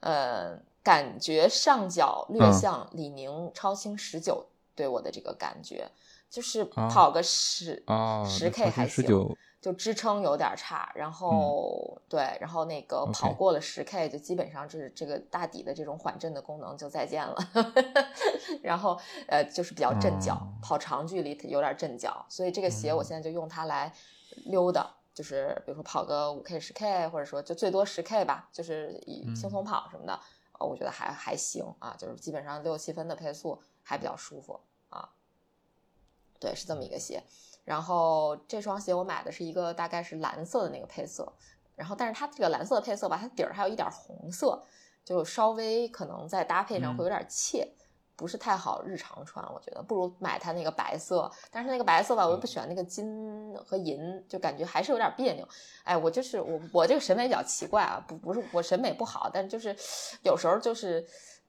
[0.00, 5.88] 呃，感觉上脚略像李宁超轻十九对我的这个感觉，
[6.32, 7.84] 就是跑个十
[8.26, 9.36] 十 K 还行。
[9.62, 17.36] 就支撑有点差，然后对，然后那个跑过了十 K，就基本上就是这个大底的这种缓震的功能就再见了。
[18.60, 23.94] 然后呃，就是比较震脚，跑长距离有点震脚，所以这个鞋我现在就用它来
[24.46, 30.18] 溜达，就是比如说跑个五 K、十 K，或者说就最多十 K 吧，就是以轻松跑什么的，
[30.58, 34.60] 我觉得还还行啊，就是基本上六七分的配速还比较舒服啊。
[36.42, 37.22] 对，是这么一个鞋。
[37.64, 41.32] 然后这双鞋我买的是一个大概是蓝色的那个配色，
[41.76, 44.60] 然后但是它这个蓝色的配色吧，它底儿还有一点红色，
[45.04, 47.72] 就稍微可能在搭配上会有点怯，
[48.16, 51.30] 不是太好日常穿，我觉得不如买它那个白色。
[51.52, 55.48] 但是那个白色吧，我又不喜欢那个金和银，就感觉还是有点别扭。
[55.84, 59.76] 哎，我就是我我这个审美比较奇怪啊，不不是我审美不好，但就是
[60.24, 61.06] 有时候就是。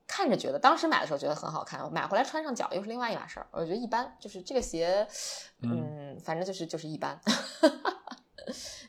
[0.07, 3.47] 看着觉得，当时买的时候觉得很好看，买回来穿上脚又是另外一码事儿。
[3.51, 5.07] 我觉得一般，就是这个鞋，
[5.61, 7.19] 嗯，反正就是就是一般，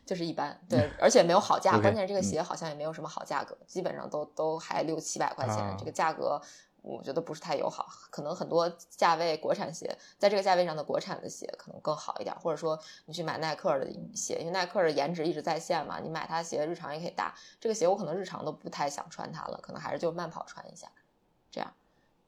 [0.05, 0.61] 就是一般。
[0.69, 6.41] 对， 而且没有好价，关键这个鞋好像也没有什么好价格，基本上都都还六七百块钱，这个价格
[6.83, 7.87] 我觉得不是太友好。
[8.11, 17.35] 可能很多价位国产鞋，在这个价位上的国产的鞋可能更好一点，或者说你去买耐克的鞋，因为耐克的颜值一直在线嘛，你买它鞋日常也可以搭。
[17.59, 20.87] 这个鞋我可能日常都不太想穿它了，可能还是就慢跑穿一下。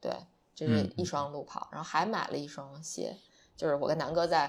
[0.06, 0.16] 对，
[0.54, 1.32] 这是一双。
[1.32, 3.16] 路跑，然后还买了一双鞋，
[3.56, 4.46] 就是我跟南哥在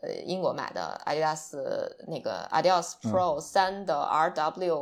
[0.00, 4.76] 呃英国买的阿迪达斯那个 Adidas Pro 三的 RW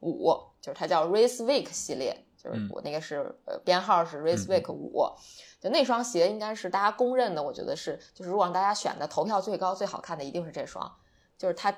[0.00, 5.04] 五，就是它叫 Race Week 系列，就是我那个是呃编号是 Race Week 五，
[5.60, 10.90] 就那双鞋应该是大家公认的，我觉得是，就是如果让大家选的投票最高最好看的一定是这双，
[11.36, 11.76] 就是它。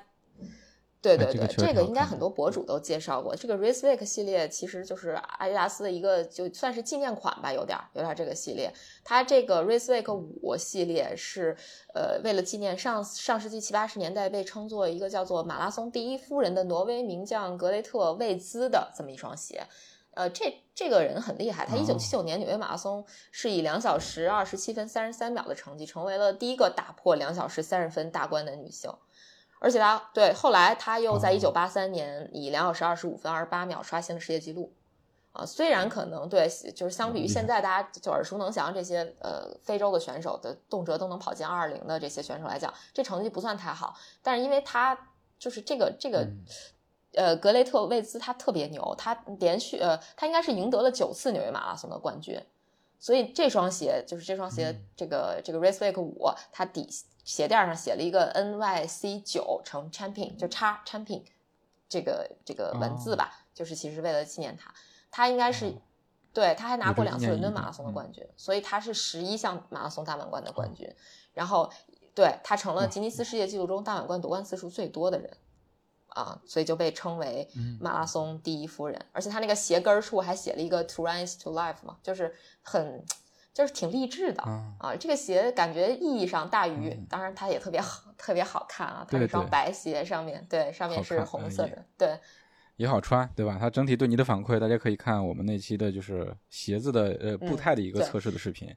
[1.01, 3.35] 对对对，这个应该很多博主都介绍过。
[3.35, 8.71] 这个 Raceweek 系列其实就是阿迪达斯的一个，就算是纪念款吧，有点有点这个系列。
[9.03, 11.57] 它这个 Raceweek 五系列是
[11.95, 19.63] 呃为了纪念上上世纪七八十年代被称作一个叫做马拉松第一夫人的挪威名将格雷特魏兹的这么一双鞋。
[20.13, 28.91] 呃，这这个人很厉害，他一九七九年纽约马拉松是以两小时二十七分三十三秒的成绩成为了第一个打破两小时三十分大关的女性。
[29.63, 34.73] 而且他对后来他又在一九八三年以两小时二十五分二十八秒刷新了世界纪录，
[35.33, 44.97] 啊，虽然可能对，就是相比于现在大家就耳熟能详这些呃非洲的选手的动辄都能跑进二二零的这些选手来讲，这成绩不算太好，但是因为他
[45.37, 46.27] 就是这个这个
[47.13, 52.41] 呃，格雷特魏兹他特别牛，他连续呃，他应该是赢得了九次纽约马拉松的冠军，
[53.01, 56.87] 所以这双鞋就是这双鞋，这个这个 Raceway 五，它底
[57.25, 61.23] 鞋垫上写了一个 NYC 九乘 Champion，就叉 Champion
[61.89, 64.71] 这个这个文字吧，就是其实为了纪念他，
[65.09, 65.73] 他应该是
[66.31, 70.87] 对，他还拿过两次伦敦马拉松的冠军，所以他是十一项马拉松大满贯的冠军，
[71.33, 71.71] 然后
[72.13, 75.35] 对他成了吉尼斯世界纪录中大满贯夺冠次数最多的人。
[76.11, 77.47] 啊，所以就被称为
[77.79, 83.03] 马拉松第一夫人，而且她那个鞋跟处还写了一个 “To is to Life” 嘛，就是很，
[83.53, 84.95] 就是挺励志的啊。
[84.99, 89.05] 这个鞋感觉意义上大于，当然它也特别好，特别好看啊。
[89.09, 92.19] 它是双白鞋，上面对，上面是红色的，对，
[92.75, 93.57] 也好穿，对吧？
[93.59, 98.67] 它整体对你的反馈，大家可以看我们那期的就是鞋子的呃步态的一个测试的视频，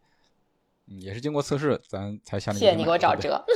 [0.87, 2.61] 嗯，也是经过测试咱才下定。
[2.61, 3.45] 谢谢你给我找辙。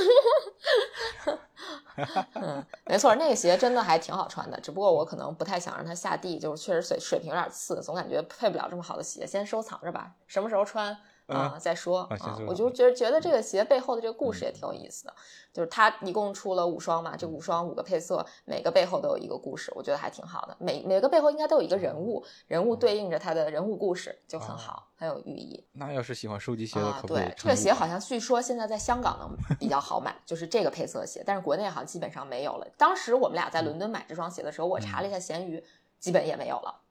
[2.35, 10.97] 嗯，没错，那个鞋真的还挺好穿的，只不过我可能不太想让它下地，就是确实水水平有点次，总感觉配不了这么好的鞋，先收藏着吧，什么时候穿？
[11.29, 15.13] 啊，再说啊，我就觉得觉得这个鞋背后的这个故事也挺有意思的，
[15.53, 20.57] 就是它一共出了五双嘛，这五双五个配色，每个背后都有一个故事，我觉得还挺好的。
[20.59, 25.63] 每每个背后应该都有一个人物，人物对应着他的人物故事，就很好，很有寓意。
[25.73, 32.67] 那要是喜欢收集鞋的，可对这个鞋好像据说现在在香港能比较好买，就是这个配色鞋，但是国内好像基本上没有了。
[32.77, 35.63] 当时我们俩在伦敦买这双鞋的时候，我查了一下闲鱼，
[35.99, 36.81] 基本也没有了。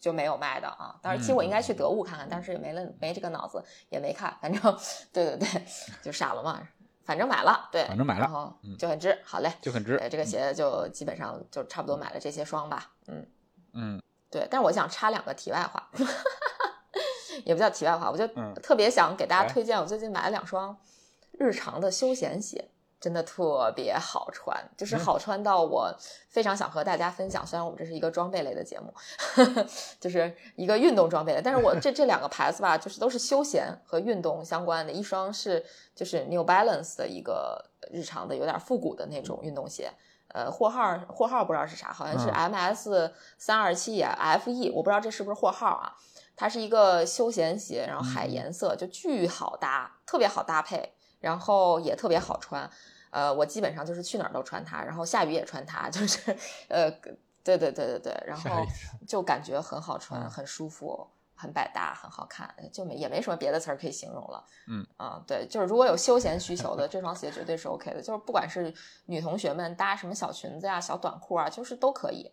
[0.00, 4.36] 就没有卖的啊，当然，其实我应该去得物看看，但是也没了，没这个脑子，也没看。
[4.40, 4.78] 反正，
[5.12, 5.66] 对对对，
[6.02, 6.60] 就傻了嘛。
[7.02, 9.18] 反正买了，对，反正买了，然后就很值。
[9.24, 10.00] 好嘞，就很值。
[10.10, 12.92] 这个鞋就基本上就差不多买了这些双吧。
[13.08, 13.26] 嗯
[13.72, 14.46] 嗯，对。
[14.48, 15.90] 但是我想插两个题外话，
[17.44, 18.28] 也不叫题外话，我就
[18.62, 20.76] 特别想给大家推荐，我最近买了两双
[21.32, 22.70] 日常的休闲鞋。
[23.00, 25.90] 真的特别好穿，就是好穿到我
[26.28, 27.46] 非常想和大家分享。
[27.46, 28.92] 虽然我们这是一个装备类的节目，
[29.98, 34.92] 就是一个运动装备，但是我这 这两个牌子吧，就是都是休闲和运动相关的。
[34.92, 39.90] 一双是就是 New Balance 的一个日常的有点复古的那种运动鞋，
[40.28, 45.96] 呃，货号货号不知道是啥，好像是 MS 三二七 FE，我不知道这是不是货号啊。
[46.36, 52.68] 它是一个休闲鞋，然后海颜色，就巨好搭，特别好搭配，然后也特别好穿。
[53.10, 56.30] 呃，我基本上就是去哪儿都穿它，然后下雨也穿它， 就是
[56.68, 56.90] 呃，
[57.42, 58.50] 对对对对对，然后
[59.06, 64.44] 就感觉很好穿，很舒服，很百搭，很好看，就没也没什么别的词儿可以形容了。
[64.68, 68.72] 嗯啊，对，就是如果有休闲需求的，这双鞋绝对是 OK 的，就是不管是
[69.06, 72.30] 女同学们搭什么小裙子呀、小短裤啊，就是都可以，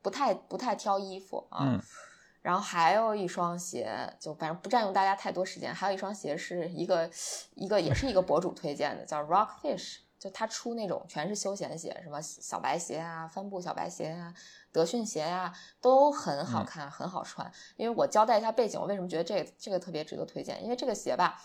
[0.00, 1.64] 不太不太挑衣服啊。
[1.64, 1.82] 嗯。
[2.44, 3.90] 然后还有一双鞋，
[4.20, 5.74] 就反正不占用大家太多时间。
[5.74, 7.10] 还有一双鞋是一个
[7.54, 10.00] 一个也是一个博主推荐的，叫 Rockfish。
[10.18, 14.34] 就他出那种全是休闲鞋，什么小白鞋啊、帆布小白鞋啊、
[14.70, 17.50] 德训鞋啊，都很好看，很好穿。
[17.76, 20.62] 因为我交代一下背景，我为什么觉得这这个特别值得推荐？
[20.62, 21.42] 因为这个鞋吧，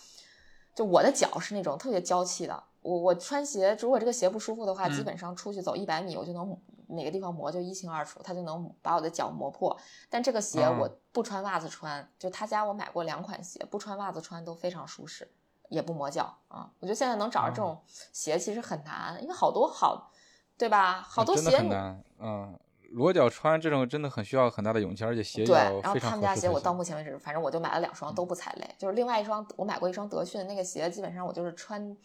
[0.75, 6.57] 就我的脚是那种特别娇气的，我我穿鞋，如果这个鞋不舒服的话，基本上出去走一百米，我就能
[6.89, 9.75] 哪个地方磨就一清二楚，它就能把我的脚磨破。
[10.09, 15.31] 但这个鞋我不穿袜子穿，就他家我买过两款鞋，不穿袜子穿都非常舒适。
[15.69, 16.67] 也不磨脚啊！
[16.79, 17.79] 我觉得现在能找着这种
[18.11, 20.11] 鞋其实很难，因为好多好，
[20.57, 20.99] 对吧？
[20.99, 22.03] 好多鞋很难。
[22.17, 22.59] 嗯，
[22.93, 25.55] 裸脚穿这种真的很需要很大的勇气，而且鞋对。
[25.55, 28.67] 然后他们家鞋我到目前为止，反正我就买了两双都不踩雷。
[28.79, 31.95] 就是另外一双我买过一双德训那个鞋，基本上我就是穿。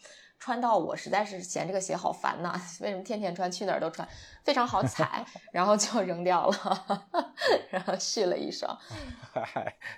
[0.45, 4.07] 穿到我实在是嫌这个鞋好烦呐，为什么天天穿，去哪儿都穿，
[4.43, 7.07] 非常好踩， 然后就扔掉了，
[7.71, 8.77] 然后续了一双。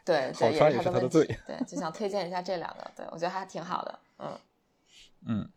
[0.05, 1.25] 对对，也是他的罪。
[1.45, 3.99] 对，就想推荐一下这两个，对我觉得还挺好的。
[4.19, 4.39] 嗯
[5.25, 5.49] 嗯，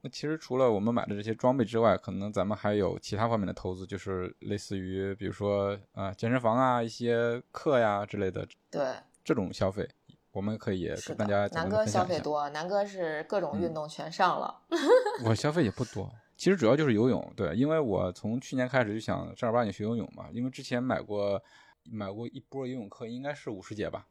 [0.00, 8.48] 那其实除了我们买的这些装备之外，可能咱们还有其他方面的投资，就是类似于比如说啊健身房啊、一些课呀之类的。
[8.70, 9.86] 对，这种消费。
[10.32, 14.62] 我们可以跟大家南哥消费多，南哥是各种运动全上了。
[15.26, 17.32] 我消费也不多，其实主要就是游泳。
[17.36, 21.40] 对，因为我从去年开始就想正儿八经学游泳嘛，因为之前买过
[21.84, 24.06] 买过一波游泳课，应该是五十节吧。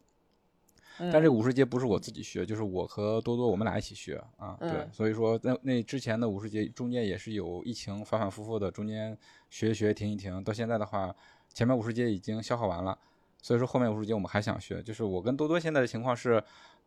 [1.12, 4.56] 但这五十节不是我自己学，就是我和多多我们俩一起学啊。
[4.60, 9.18] 对，所以说那那之前的五十节中间也是有疫情反反复复的，中间
[9.50, 11.16] 学一学停一停，到现在的话，
[11.52, 12.96] 前面五十节已经消耗完了。
[13.42, 16.42] 所以说后面五十节我们还想学，就是我跟多多现在的情况是，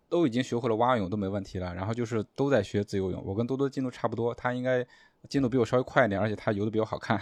[0.09, 3.23] 都已经学会了蛙泳都没问题了，然后就是都在学自由泳。
[3.25, 4.87] 我跟多多进度差不多，他应该
[5.29, 7.21] 进度比我稍微快一点，而且他游的比我好看，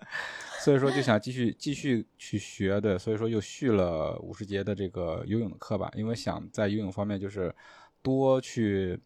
[0.64, 7.54] 所以说就想继续继续去学的，所以说又续了五十节的这个游泳的课吧，因为想在游泳方面就是
[8.02, 8.98] 多去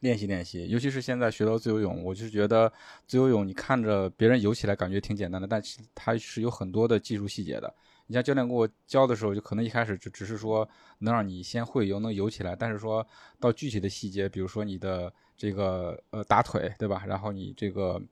[0.00, 2.72] 练习练习，尤其是现在学到自由泳，我就觉得
[3.06, 7.72] 自由泳你看着别人游起来感觉挺简单的，但其实它是有很多的技术细节的。
[8.08, 13.06] 你像教练给我教的时候，就可能一开始就只是说能让你先会游，能游起来，但是说
[13.38, 17.04] 到具体的细节，比如说你的这个呃打腿，对吧？
[17.06, 18.02] 然后你这个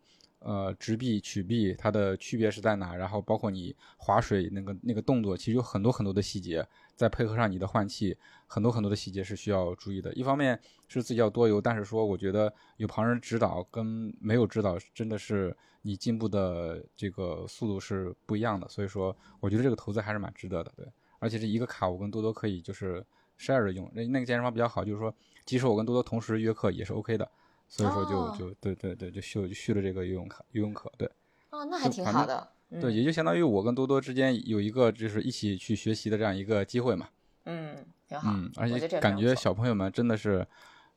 [0.41, 2.95] 呃直臂、曲臂，它的区别是在哪？
[2.95, 6.65] 然后包括你划水那个那个动作，其实有很多很多的细节，
[6.97, 8.17] 再配合上你的换气，
[8.49, 10.13] 很多很多的细节是需要注意的。
[10.15, 15.57] 一方面是自己要多游，但是说我觉得有旁人指导跟没有指导真的是。
[15.83, 20.85] 你进步的这个速度是不一样的，所以说我觉得这个投资还是蛮值得的，对。
[21.21, 23.07] 而且这一个卡我跟多多可以就是
[23.39, 27.31] share 着用，那那个健身房比较好，就是说即使我跟多多同时约课也是 OK 的，
[27.69, 31.09] 所以说就就对对对就续就续了这个游泳卡游泳课，对。
[31.51, 32.49] 哦，那还挺好的。
[32.81, 37.09] 对，也就相当于我跟多多之间有一个就是一起去学习的这样一个机会嘛。
[37.45, 37.77] 嗯，
[38.09, 38.31] 挺好。
[38.33, 40.47] 嗯，而且感觉小朋友们真的是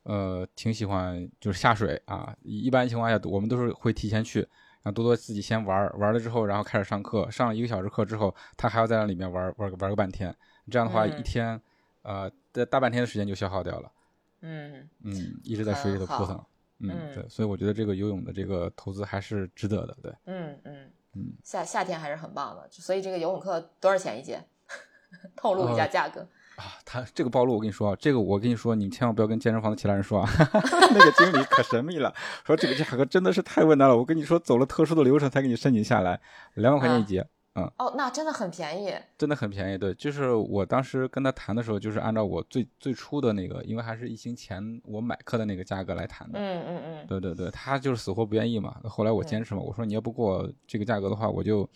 [0.02, 4.46] 呃挺喜欢就是下水啊，一般情况下我们都是会提前去。
[4.82, 7.30] 让多多自己先玩玩了之后，然后开始上课。
[7.30, 10.34] 上了一个小时课之后，他还要在那里面玩玩玩个半天。
[10.70, 11.60] 这样的话，一天，
[12.00, 13.92] 呃，在大半天的时间就消耗掉了。
[14.40, 16.42] 嗯嗯，一直在水里头扑腾。
[16.78, 19.94] 嗯，对，所以我觉得这个游泳的这个投资还是值得的。
[20.02, 22.68] 对，嗯嗯嗯，夏夏天还是很棒的。
[22.70, 24.42] 所以这个游泳课多少钱一节？
[25.36, 26.20] 透露一下价格。
[26.56, 30.28] 啊，他这个暴露，我跟你说啊，这个我跟你说，你千万不要跟健身房的其他人说啊，
[30.92, 33.96] 那个经理可神秘了，说这个价格真的是太为难了。
[33.96, 36.20] 我跟你说，走了特殊的流程才给你申请下来，
[36.54, 39.78] 两万块钱一节，嗯，哦，那真的很便宜，真的很便宜。
[39.78, 48.80] 对，就是我当时跟他谈的时候，就是按照我最最初的那个，因为还是疫情前我买课的那个价格来谈的，嗯嗯嗯，对对对，他就是死活不愿意嘛。
[48.84, 51.68] 后来我坚持嘛，我说你要不给我这个价格的话，我就。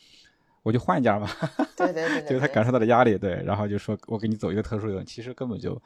[0.64, 1.28] 我就换一家嘛，
[1.76, 5.78] 对对对，就是 他感受到了压力，对，然后就说我给你走一个特殊游泳，其实根本就，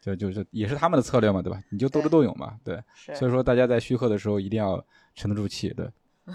[0.00, 1.60] 就就是也是他们的策略嘛，对吧？
[1.70, 2.80] 你就斗智斗勇嘛，对，
[3.16, 4.80] 所以说大家在续课的时候一定要
[5.16, 5.90] 沉得住气，对。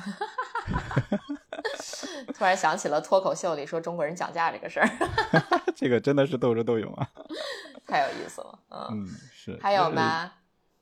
[2.34, 4.90] 突然想起了脱口秀里说中国人讲价这个事儿，
[5.76, 7.10] 这个真的是斗智斗勇啊，
[7.88, 9.58] 太有意思了，嗯，是。
[9.62, 10.32] 还有吗？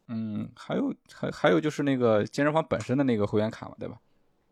[0.07, 3.95] 嗯，还有还还有就是那个健身房本身的那个会员卡嘛，对吧？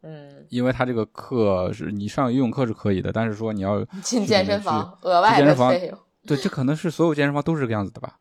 [0.02, 8.18] 嗯，因为他这个课是你上游泳课是可以的，但是说你要进健身房额外的费用，对，这可能是所有健身房都是这个样子的吧？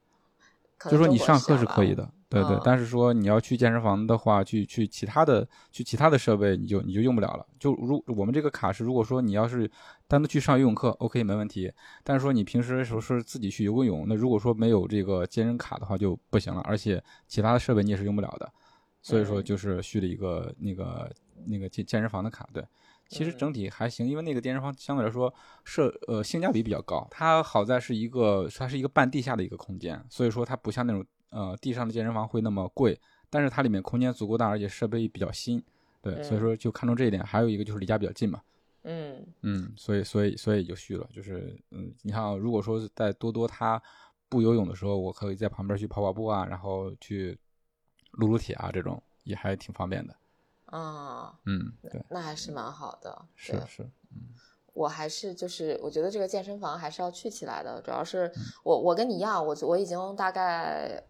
[0.90, 2.08] 就说你上课是可以的，
[2.40, 7.46] 对对，但是说你要去健身房的话，去去其他的去其他的设备，你就你就用不了了。
[7.58, 9.70] 就如我们这个卡是，如果说你要是
[10.08, 11.72] 单独去上游泳课，OK 没问题，
[12.02, 18.52] 但是说你平时的时候是自己去游个泳，那如果说没有这个健身卡的话就不行了，而且其他的设备你也是用不了的，
[19.00, 21.10] 所以说就是续了一个那个。
[21.44, 22.64] 那个健健身房的卡，对，
[23.08, 25.32] 其实整体还行，因为那个健身房相对来说
[25.64, 27.04] 设呃性价比比较高。
[27.10, 35.60] 它好在是一个它是一个半地下的一个空间，所以说它不像那种呃地上的健身房会那么贵，但是它里面空间足够大，而且设备比较新，
[36.00, 37.20] 对，所以说就看中这一点。
[37.24, 38.40] 还有一个就是离家比较近嘛，
[38.84, 43.82] 嗯嗯，所以所以所以就续了，就是嗯，你看如果说在多多他
[44.28, 47.36] 不游泳的时候，我可以在旁边去跑跑步啊，然后去
[48.12, 50.14] 撸撸铁啊，这种也还挺方便的。
[50.66, 54.32] 啊，嗯，对，那还是蛮好的，是是，嗯，
[54.72, 58.32] 我还是就是我觉得这个健身房还是要去起来的，主要是
[58.64, 61.02] 我我跟你一样，我我已经大概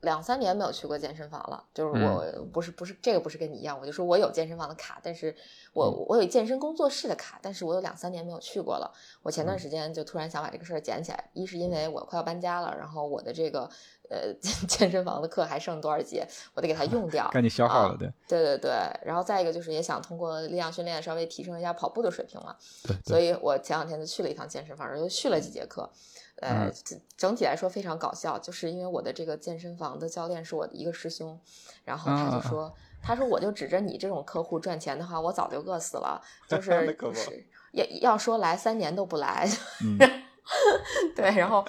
[0.00, 5.34] 两三年没有去过健身房了，就是我不是不是这个不是跟你一样，我就说我有健身房的卡，但是
[5.72, 8.92] 我我有健身工作室的卡，但是我有两三年没有去过了，
[9.22, 13.68] 我前段时间就突然想把这个事儿捡起来，一是因为我快要搬家了，然后我的这个。
[14.10, 14.32] 呃，
[14.66, 16.26] 健身房的课还剩多少节？
[16.54, 18.70] 我得给它用掉， 赶紧消耗了，对，对对对。
[19.04, 22.96] 然后再一个就是也想通过力量训练稍微提升一下跑步的水平嘛，对。
[23.04, 25.86] 所以我前两天就去了一趟健身房，又续了几节课。
[26.40, 26.70] 呃，
[27.16, 31.38] 整体来说非常搞笑，就是因为我的这个健身房的教练是我的一个师兄，
[31.84, 32.72] 然后他就说，
[33.02, 39.48] 他说我就指着你这种客户赚钱的话，我早就饿死了，就 是是要要说来三年都不来，
[41.16, 41.64] 对，然后。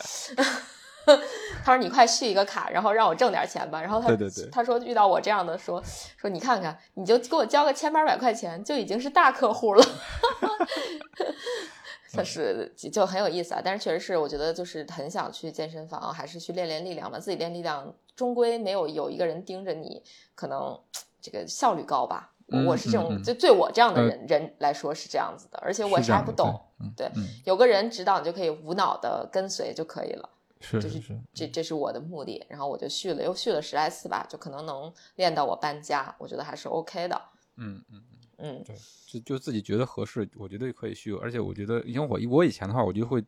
[1.63, 4.15] 他说：“你快续一个卡，然后让我挣点钱吧。”然后他
[4.51, 5.83] 他说遇到我这样的说
[6.15, 9.83] 说你看看，你就给我交个千八百块钱，就已经是大客户了。
[12.11, 17.19] 他是就很有意思啊，但是确实是我觉得就是很想去健身房，还是去练练力量吧。
[17.19, 20.01] 自己练力量终归没有有一个人盯着你，
[20.35, 20.79] 可能
[21.21, 22.33] 这个效率高吧。
[22.65, 26.59] 我是这种，就对我这样的人人来说是这样子的，而且我啥不懂，
[26.97, 27.07] 对，
[27.45, 30.27] 有个人指导你就可以无脑的跟随就可以了。
[30.59, 37.21] 是是是，这这是我的目的，然后我就续了，又续了十来次吧，就可能能练到我搬家，我觉得还是 OK 的。
[37.55, 38.01] 嗯嗯
[38.41, 38.75] 嗯对，
[39.05, 41.13] 就就自己觉得合适，我觉得可以续。
[41.15, 43.23] 而且我觉得，因为我我以前的话，我就会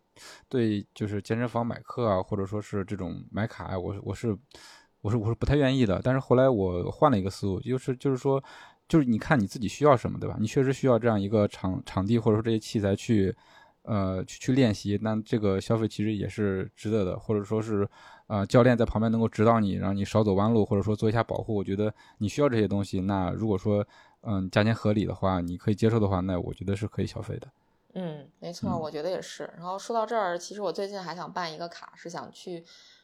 [0.48, 4.38] 对就是健身房买课啊，或者说是这种买卡啊，我我是
[5.02, 6.00] 我是我是不太愿意的。
[6.04, 8.42] 但是后来我换了一个思路，就是就是说，
[8.88, 10.38] 就是你看你自己需要什么，对吧？
[10.40, 13.36] 你确实需要这样一个场场地，或者说这些器材去，
[13.84, 14.98] 呃，去去练习。
[15.02, 17.88] 那这个消费其实也是值得的，或者说是，
[18.28, 21.56] 呃，教练在旁边能够指导你，让你少走弯路，或者说做一下保护。
[21.56, 23.02] 我觉得你需要这些东西。
[23.02, 23.86] 那如果说，
[24.24, 27.48] 嗯，价钱合理的话，你可以接受的话，那我觉得是可以消费的。
[27.94, 29.52] 嗯，没错，我觉得也是。
[29.58, 32.64] 然后说到这儿，其实我最近还想办一个卡，是想去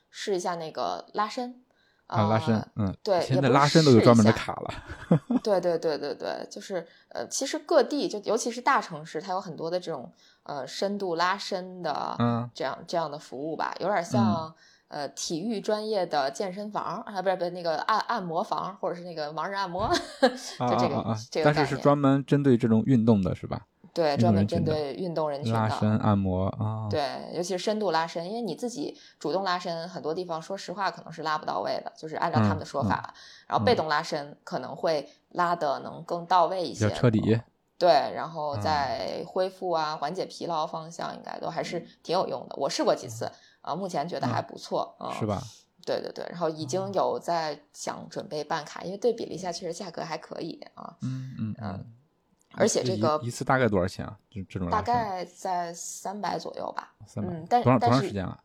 [0.10, 1.62] 试一下那个拉伸。
[2.08, 5.20] 啊，拉伸，嗯，对，现在拉伸都有专门的卡了。
[5.44, 10.10] 对 对对对对，就是呃，其实各地就尤其是大城市，它有很多的这种
[10.44, 14.56] 呃深度拉伸的，嗯，这样这样的服务吧，有点像
[14.90, 19.90] 呃体育专业的健身房啊，不是不是那个按按摩房，或者是那个盲人按摩，
[20.22, 23.62] 就这个这个但是是专门针对这种运动的是吧？
[23.94, 27.02] 对，专门针对运动人群的拉伸按摩啊，对，
[27.34, 33.12] 尤其是深度拉伸，因为你自己主动拉伸，很多地方说实话可能是拉不到位的，就是按照他们的说法。
[33.48, 37.42] 然后被动拉伸可能会拉的能更到位一些，彻底。
[37.80, 42.56] 对，然后在恢复啊、缓解疲劳方向，应该都还是挺有用的。
[42.56, 43.32] 我试过几次
[43.68, 45.42] 啊，目前觉得还不错啊，是吧？
[45.86, 50.98] 对对对，然后已经有在想准备办卡，因为对比了一下，确实价格还可以啊。
[51.02, 51.94] 嗯嗯嗯。
[52.54, 54.18] 而且这个一次大概多少钱啊？
[54.30, 56.94] 就这种大概在三百左右吧。
[57.06, 58.42] 三百，嗯，但多长多长时间了？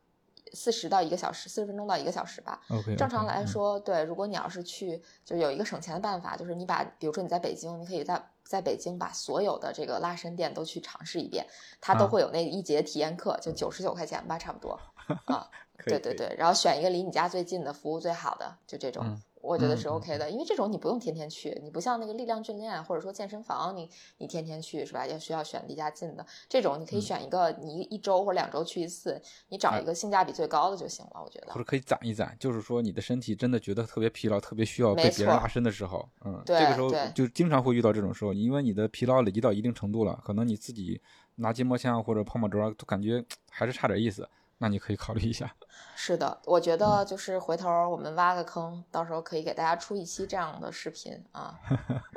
[0.54, 2.60] 四十到一个小时，四十分钟到一个小时吧。
[2.68, 2.94] OK。
[2.94, 11.46] 正常来说，对，如果你要是去，就有一个省钱的办法，就是你把，比如说你在北京，你可以在在北京把所有的这个拉伸店都去尝试一遍，
[11.80, 14.78] 它都会有那一节体验课，就九十九块钱吧，差不多
[15.26, 15.48] 啊。
[15.84, 19.20] 对对对，然后选一个离你家最近的、服务最好的，就这种。
[19.40, 25.04] 我觉得是 OK 的，因为这种你不用天天去，你不像那个力量训练或者说健身房，你你天天去是吧？
[25.04, 26.24] 要需要选离家近的。
[26.48, 31.20] 这种你可以选一个，你一周或者两周去一次，你找一个性价比最高的就行了。
[31.20, 41.00] 我觉得或者可以攒一攒，就是说你的身体真的觉得特别疲劳，特别需要被别人拉伸的时候，嗯，这个时候就经常会遇到这种时候，因为你的疲劳累积到一定程度了，可能你自己
[41.34, 44.28] 拿筋膜枪或者泡沫轴都感觉还是差点意思。
[44.62, 45.52] 那你可以考虑一下。
[45.94, 51.54] 是的，我觉得就是回头我们挖个坑，到时候可以给大家出一期这样的视频啊。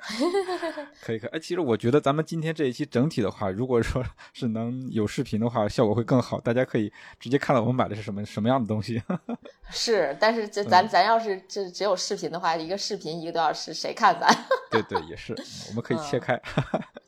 [1.01, 9.01] 可以可以，哎，其实我觉得咱们今天这一期整体的话，如果说 是能有视频的话，效果会更好，大家可以直接看到我们买的是什么什么样的东西。
[9.69, 14.27] 是，但是这咱咱要是这只有视频的话，一个视频一个多小时，谁看咱？
[14.83, 15.35] 对对，也是，
[15.69, 16.39] 我们可以切开。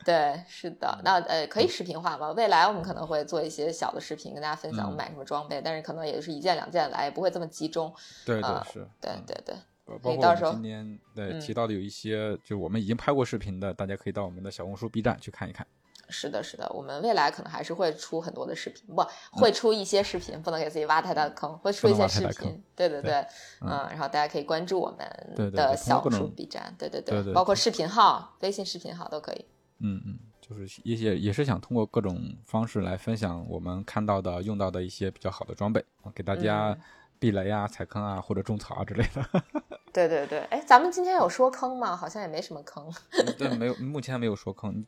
[0.05, 2.31] 对，是的，那呃，可以视频化吗？
[2.31, 7.93] 未来我们可能会做一些小的视频，跟大家分享我们买什么装备，但是可能也就是一件两件来，也不会这么集中。
[8.25, 9.55] 对对是，对对对。
[10.01, 15.65] 包括我们今天对提到的有一些，就我们已经拍过视频的，大家可以到我们的小红书、B 站去看一看。
[16.09, 22.63] 是的，是的，我们未来可能还是会出很多的视频，不会出一些视频，不能给自己挖太大的坑，会出一些视频。
[22.75, 23.13] 对对对，
[23.61, 29.45] 嗯，然后大家可以关注我们的小红书、B 站，对对对，包括视频号、微信视频号都可以。
[29.79, 35.83] 嗯嗯，就是也也也是想通过各种方式来分享我们看到的、用到的一些比较好的装备，
[36.15, 36.75] 给大家
[37.19, 39.43] 避雷啊、踩坑啊或者种草啊之类的。
[39.93, 41.95] 对对对，哎，咱们今天有说坑吗？
[41.95, 42.91] 好像也没什么坑。
[43.37, 44.85] 对，没有，目前没有说坑。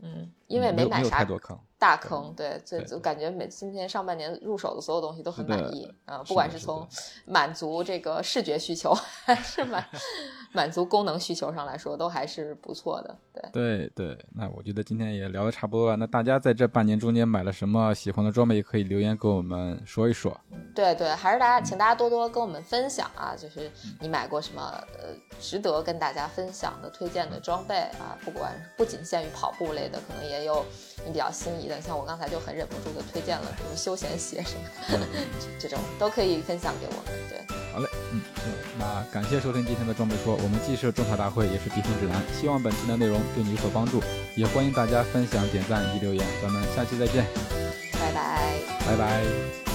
[0.00, 1.24] 嗯，因为没买啥
[1.82, 6.86] 大坑，对，就就感觉每今年上半年入手的所有东西都很满意啊，不管是从
[7.26, 9.84] 满足这个视觉需求，还是满
[10.54, 13.18] 满足功能需求上来说，都还是不错的。
[13.52, 15.96] 对对对，那我觉得今天也聊的差不多了。
[15.96, 20.38] 那大家在这半年中间买了什么喜欢的装备，也可以留言跟我们说一说。
[20.72, 23.68] 对对，还是大家，请大家多多跟我们分享啊，就是
[23.98, 24.62] 你买过什么
[24.96, 25.08] 呃
[25.40, 30.64] 值得跟大家分享的推荐的装备啊，不管不仅限于跑步类的，可能也有
[31.04, 31.80] 你比较心仪的。
[31.80, 34.54] 像我刚才就很忍不住的推荐了什么休闲鞋什
[34.98, 35.06] 么的，
[35.58, 37.28] 这种都可以分享给我们。
[37.28, 37.38] 对，
[37.72, 38.20] 好嘞，嗯，
[38.78, 44.02] 那感谢收听今天的装备说，我们既是种草大会，也是避坑指南，希望本期的内容对你有所帮助，
[44.36, 47.26] 也欢迎大家分享、点赞以及留言，咱们下期再见，
[47.94, 49.71] 拜拜，拜拜。